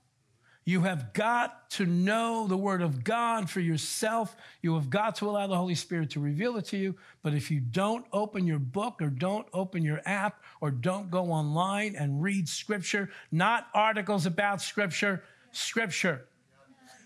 [0.65, 4.37] You have got to know the Word of God for yourself.
[4.61, 6.95] You have got to allow the Holy Spirit to reveal it to you.
[7.23, 11.33] But if you don't open your book or don't open your app or don't go
[11.33, 16.27] online and read Scripture, not articles about Scripture, Scripture,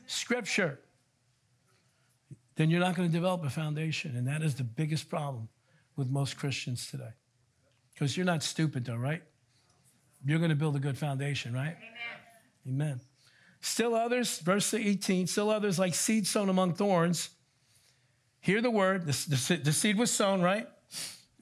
[0.07, 0.81] Scripture,
[2.57, 4.17] then you're not going to develop a foundation.
[4.17, 5.49] And that is the biggest problem
[5.97, 7.15] with most Christians today.
[7.95, 9.23] Because you're not stupid, though, right?
[10.27, 11.77] You're going to build a good foundation, right?
[12.69, 12.89] Amen.
[12.89, 13.01] Amen.
[13.67, 17.31] Still others, verse 18, still others like seed sown among thorns.
[18.39, 19.07] Hear the word.
[19.07, 20.69] The, the, the, seed was sown, right?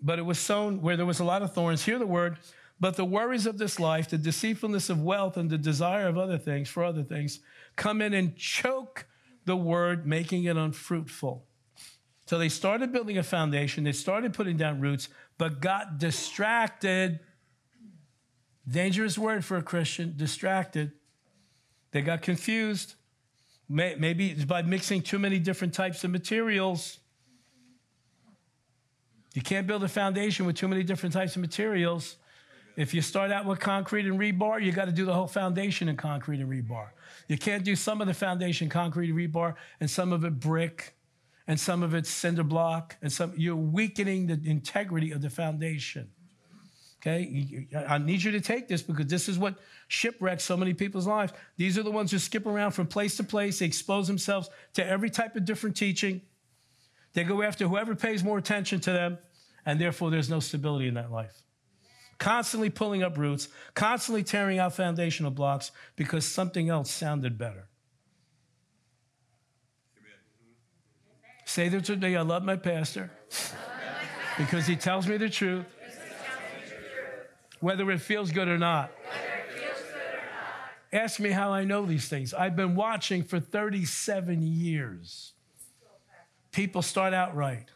[0.01, 1.85] But it was sown where there was a lot of thorns.
[1.85, 2.39] Hear the word.
[2.81, 6.39] But the worries of this life, the deceitfulness of wealth, and the desire of other
[6.39, 7.41] things for other things
[7.77, 9.07] come in and choke
[9.45, 11.45] the word, making it unfruitful.
[12.25, 17.21] So they started building a foundation, they started putting down roots, but got distracted.
[18.67, 20.93] Dangerous word for a Christian, distracted
[21.95, 22.95] they got confused.
[23.69, 26.99] Maybe it's by mixing too many different types of materials.
[29.33, 32.17] You can't build a foundation with too many different types of materials.
[32.77, 35.89] If you start out with concrete and rebar, you got to do the whole foundation
[35.89, 36.89] in concrete and rebar.
[37.29, 40.97] You can't do some of the foundation concrete and rebar and some of it brick
[41.47, 46.11] and some of it cinder block and some you're weakening the integrity of the foundation.
[47.07, 49.57] Okay, I need you to take this because this is what
[49.89, 51.35] shipwrecks so many people's lives.
[51.59, 53.59] These are the ones who skip around from place to place.
[53.59, 56.23] They expose themselves to every type of different teaching.
[57.13, 59.19] They go after whoever pays more attention to them,
[59.67, 61.43] and therefore there's no stability in that life.
[62.17, 67.69] Constantly pulling up roots, constantly tearing out foundational blocks because something else sounded better.
[71.45, 73.11] Say that today, I love my pastor
[74.39, 75.67] because he tells me the truth
[77.65, 78.93] whether it feels good or not.
[80.93, 82.35] Ask me how I know these things.
[82.35, 85.33] I've been watching for 37 years.
[86.53, 87.67] People start out right.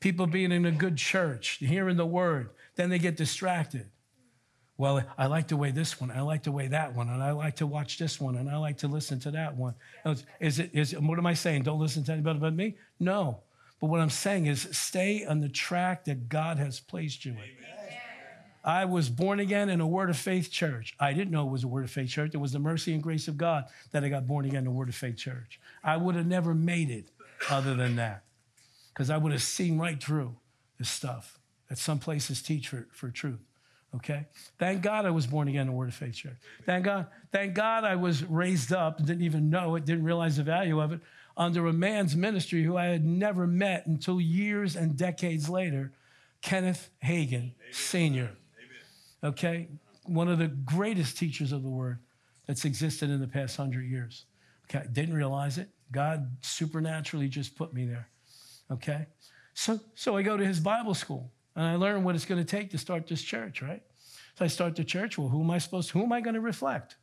[0.00, 3.86] People being in a good church, hearing the word, then they get distracted.
[4.76, 7.30] Well, I like the way this one, I like the way that one, and I
[7.30, 9.74] like to watch this one, and I like to listen to that one.
[10.38, 11.62] Is it, is what am I saying?
[11.62, 12.76] Don't listen to anybody but me?
[13.00, 13.40] No.
[13.80, 17.38] But what I'm saying is stay on the track that God has placed you in.
[18.66, 20.92] I was born again in a Word of Faith church.
[20.98, 22.32] I didn't know it was a Word of Faith church.
[22.34, 24.72] It was the mercy and grace of God that I got born again in a
[24.72, 25.60] Word of Faith church.
[25.84, 27.12] I would have never made it
[27.48, 28.24] other than that
[28.92, 30.34] because I would have seen right through
[30.78, 31.38] the stuff
[31.68, 33.38] that some places teach for, for truth.
[33.94, 34.26] Okay?
[34.58, 36.36] Thank God I was born again in a Word of Faith church.
[36.64, 40.42] Thank God, thank God I was raised up, didn't even know it, didn't realize the
[40.42, 41.00] value of it,
[41.36, 45.92] under a man's ministry who I had never met until years and decades later,
[46.42, 47.52] Kenneth Hagin, Amen.
[47.70, 48.30] Sr
[49.26, 49.68] okay?
[50.04, 51.98] One of the greatest teachers of the word
[52.46, 54.26] that's existed in the past hundred years.
[54.68, 55.68] Okay, didn't realize it.
[55.92, 58.08] God supernaturally just put me there.
[58.70, 59.06] Okay?
[59.54, 62.50] So, so I go to his Bible school and I learn what it's going to
[62.50, 63.82] take to start this church, right?
[64.36, 65.16] So I start the church.
[65.16, 66.96] Well, who am I supposed to, who am I going to reflect?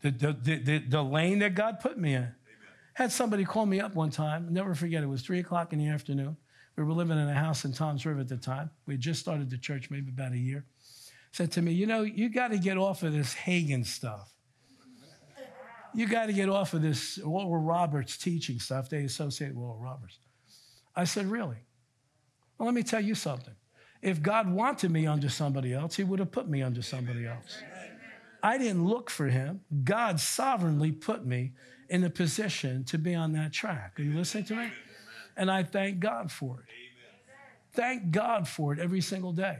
[0.00, 2.22] The, the, the, the, lane that God put me in.
[2.22, 2.32] Amen.
[2.94, 5.88] Had somebody call me up one time, never forget, it was three o'clock in the
[5.88, 6.36] afternoon.
[6.76, 8.70] We were living in a house in Toms River at the time.
[8.86, 10.64] We had just started the church maybe about a year.
[11.32, 14.32] Said to me, You know, you got to get off of this Hagin stuff.
[15.94, 18.88] You got to get off of this Oral Roberts teaching stuff.
[18.88, 20.18] They associate with Roberts.
[20.96, 21.58] I said, Really?
[22.58, 23.54] Well, let me tell you something.
[24.00, 27.62] If God wanted me under somebody else, He would have put me under somebody else.
[28.42, 29.60] I didn't look for Him.
[29.84, 31.52] God sovereignly put me
[31.88, 33.98] in a position to be on that track.
[33.98, 34.72] Are you listening to me?
[35.36, 36.66] And I thank God for it.
[36.68, 36.92] Amen.
[37.72, 39.58] Thank God for it every single day.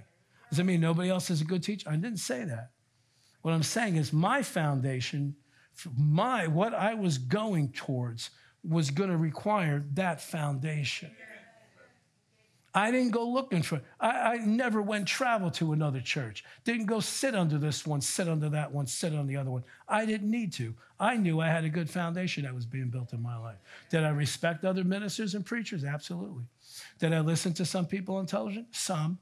[0.51, 1.89] Does that mean nobody else is a good teacher?
[1.89, 2.71] I didn't say that.
[3.41, 5.35] What I'm saying is my foundation,
[5.97, 8.31] my what I was going towards
[8.63, 11.11] was going to require that foundation.
[12.75, 16.45] I didn't go looking for I, I never went travel to another church.
[16.65, 19.65] Didn't go sit under this one, sit under that one, sit on the other one.
[19.89, 20.75] I didn't need to.
[20.99, 23.59] I knew I had a good foundation that was being built in my life.
[23.91, 25.85] Did I respect other ministers and preachers?
[25.85, 26.45] Absolutely.
[26.99, 28.67] Did I listen to some people on television?
[28.71, 29.19] Some.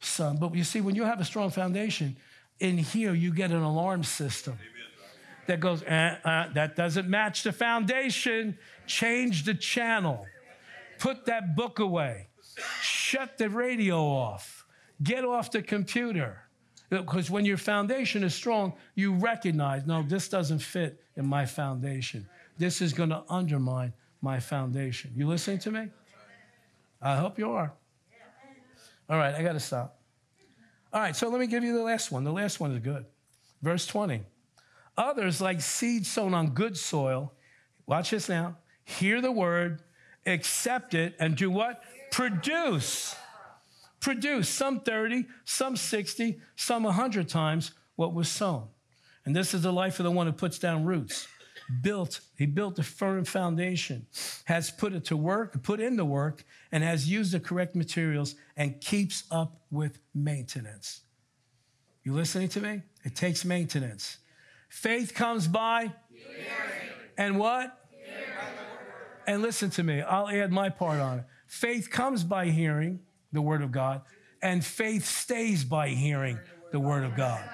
[0.00, 0.36] Some.
[0.36, 2.16] But you see, when you have a strong foundation,
[2.60, 4.58] in here you get an alarm system
[5.46, 8.58] that goes, eh, uh, that doesn't match the foundation.
[8.86, 10.26] Change the channel.
[10.98, 12.28] Put that book away.
[12.82, 14.66] Shut the radio off.
[15.02, 16.42] Get off the computer.
[16.90, 22.26] Because when your foundation is strong, you recognize, no, this doesn't fit in my foundation.
[22.56, 23.92] This is going to undermine
[24.22, 25.12] my foundation.
[25.14, 25.88] You listening to me?
[27.00, 27.72] I hope you are.
[29.08, 30.00] All right, I got to stop.
[30.92, 32.24] All right, so let me give you the last one.
[32.24, 33.04] The last one is good.
[33.62, 34.22] Verse 20.
[34.96, 37.32] Others, like seed sown on good soil,
[37.86, 39.82] watch this now, hear the word,
[40.28, 41.82] accept it, and do what?
[42.10, 43.16] Produce.
[44.00, 48.68] Produce some 30, some 60, some 100 times what was sown.
[49.24, 51.26] And this is the life of the one who puts down roots.
[51.82, 54.06] Built, he built a firm foundation,
[54.44, 58.36] has put it to work, put in the work, and has used the correct materials
[58.56, 61.02] and keeps up with maintenance.
[62.04, 62.82] You listening to me?
[63.04, 64.16] It takes maintenance.
[64.70, 65.92] Faith comes by,
[67.18, 67.78] and what?
[69.28, 71.24] And listen to me, I'll add my part on it.
[71.46, 73.00] Faith comes by hearing
[73.30, 74.00] the word of God,
[74.40, 76.38] and faith stays by hearing
[76.72, 77.44] the word of God.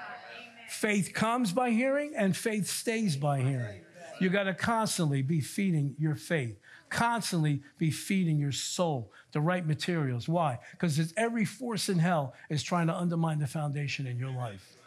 [0.69, 3.81] Faith comes by hearing, and faith stays by hearing.
[4.21, 6.57] You got to constantly be feeding your faith,
[6.89, 10.29] constantly be feeding your soul the right materials.
[10.29, 10.59] Why?
[10.71, 14.77] Because every force in hell is trying to undermine the foundation in your life.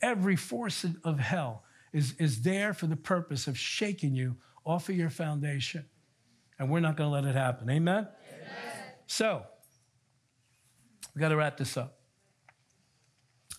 [0.00, 4.36] Every force of hell is, is there for the purpose of shaking you
[4.70, 5.84] off of your foundation.
[6.58, 7.68] And we're not going to let it happen.
[7.68, 7.96] Amen?
[7.96, 8.08] Amen?
[9.06, 9.42] So,
[11.14, 11.98] we got to wrap this up.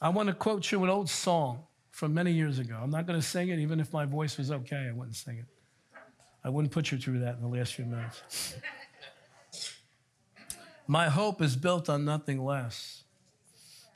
[0.02, 2.80] I want to quote you an old song from many years ago.
[2.82, 5.38] I'm not going to sing it, even if my voice was okay, I wouldn't sing
[5.38, 5.46] it.
[6.44, 8.56] I wouldn't put you through that in the last few minutes.
[10.88, 13.04] my hope is built on nothing less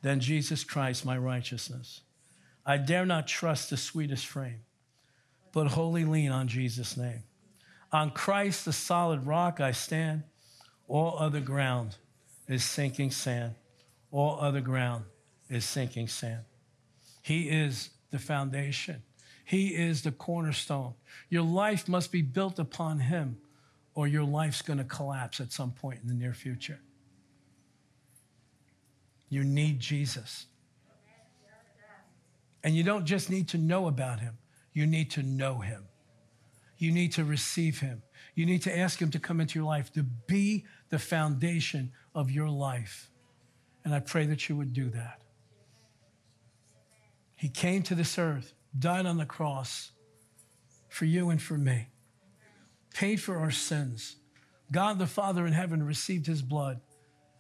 [0.02, 2.02] than Jesus Christ, my righteousness.
[2.66, 4.62] I dare not trust the sweetest frame
[5.56, 7.24] but wholly lean on Jesus' name.
[7.94, 10.24] On Christ, the solid rock, I stand.
[10.90, 11.96] All other ground
[12.50, 13.56] is sinking sand.
[14.12, 15.06] All other ground
[15.50, 16.44] is sinking sand.
[17.22, 19.02] He is the foundation.
[19.46, 20.94] He is the cornerstone.
[21.30, 23.38] Your life must be built upon Him,
[23.94, 26.82] or your life's going to collapse at some point in the near future.
[29.30, 30.48] You need Jesus.
[32.62, 34.38] And you don't just need to know about Him,
[34.76, 35.86] you need to know him.
[36.78, 38.04] You need to receive him.
[38.36, 42.30] You need to ask him to come into your life, to be the foundation of
[42.30, 43.10] your life.
[43.86, 45.22] And I pray that you would do that.
[47.36, 49.92] He came to this earth, died on the cross
[50.90, 51.88] for you and for me,
[52.94, 54.18] paid for our sins.
[54.74, 56.82] God the Father in heaven received his blood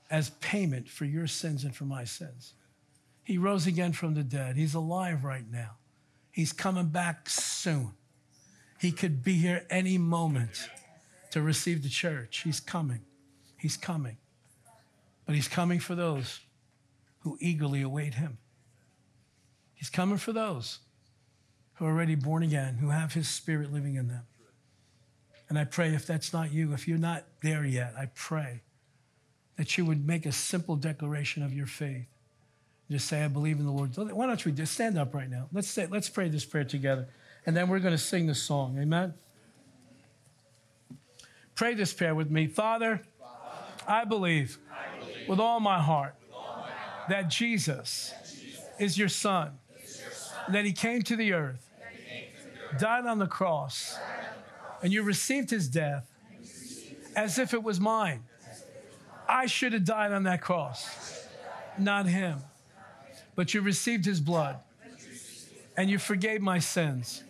[0.10, 2.54] as payment for your sins and for my sins.
[3.24, 4.56] He rose again from the dead.
[4.56, 5.72] He's alive right now.
[6.36, 7.94] He's coming back soon.
[8.78, 10.68] He could be here any moment
[11.32, 12.42] to receive the church.
[12.44, 13.00] He's coming.
[13.58, 14.18] He's coming.
[15.26, 16.42] But he's coming for those
[17.20, 18.38] who eagerly await him.
[19.76, 20.80] He's coming for those
[21.76, 24.24] who are already born again, who have his spirit living in them.
[25.48, 28.64] And I pray if that's not you, if you're not there yet, I pray
[29.56, 32.10] that you would make a simple declaration of your faith
[32.90, 33.96] just say, I believe in the Lord.
[33.98, 35.48] Why don't we just stand up right now?
[35.52, 37.08] Let's, say, let's pray this prayer together.
[37.46, 38.78] And then we're going to sing the song.
[38.80, 39.14] Amen?
[41.56, 42.48] Pray this prayer with me.
[42.48, 43.02] Father,
[43.88, 48.62] I believe, I believe with, all my heart, all my heart that, Jesus that Jesus
[48.80, 49.52] is your Son,
[49.84, 53.28] is your son that He came to the earth, to the earth died on the
[53.28, 56.12] cross, on the cross and you received His death
[57.16, 58.24] as if it was mine.
[59.28, 61.28] I should have died on that cross,
[61.78, 62.42] not Him
[63.36, 64.58] but you received his blood
[65.78, 67.24] and you forgave my sins,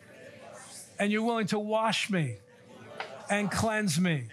[1.00, 2.38] and you're willing to wash me
[3.30, 4.26] and cleanse me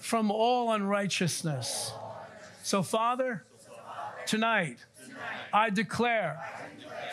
[0.00, 1.92] from all unrighteousness.
[2.62, 3.44] So, Father,
[4.26, 4.78] tonight
[5.52, 6.40] I declare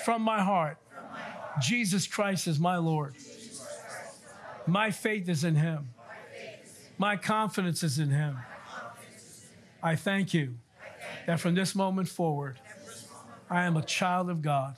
[0.06, 0.78] from my heart
[1.62, 3.16] Jesus Christ is my Lord.
[4.66, 5.90] My faith is in him.
[6.98, 8.38] My confidence is in him.
[9.82, 10.56] I thank you
[11.28, 12.60] that from this moment forward,
[13.54, 14.76] I am a child of God.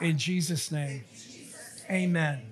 [0.00, 1.02] In Jesus' name,
[1.90, 2.42] amen.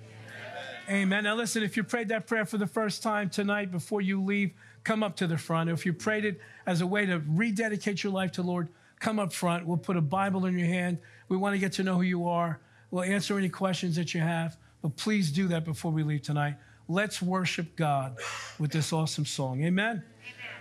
[0.89, 1.23] Amen.
[1.23, 4.51] Now, listen, if you prayed that prayer for the first time tonight before you leave,
[4.83, 5.69] come up to the front.
[5.69, 8.67] If you prayed it as a way to rededicate your life to Lord,
[8.99, 9.65] come up front.
[9.65, 10.97] We'll put a Bible in your hand.
[11.29, 12.59] We want to get to know who you are.
[12.91, 16.55] We'll answer any questions that you have, but please do that before we leave tonight.
[16.89, 18.17] Let's worship God
[18.57, 19.63] with this awesome song.
[19.63, 19.87] Amen.
[19.87, 20.03] Amen.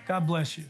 [0.07, 0.65] God bless you.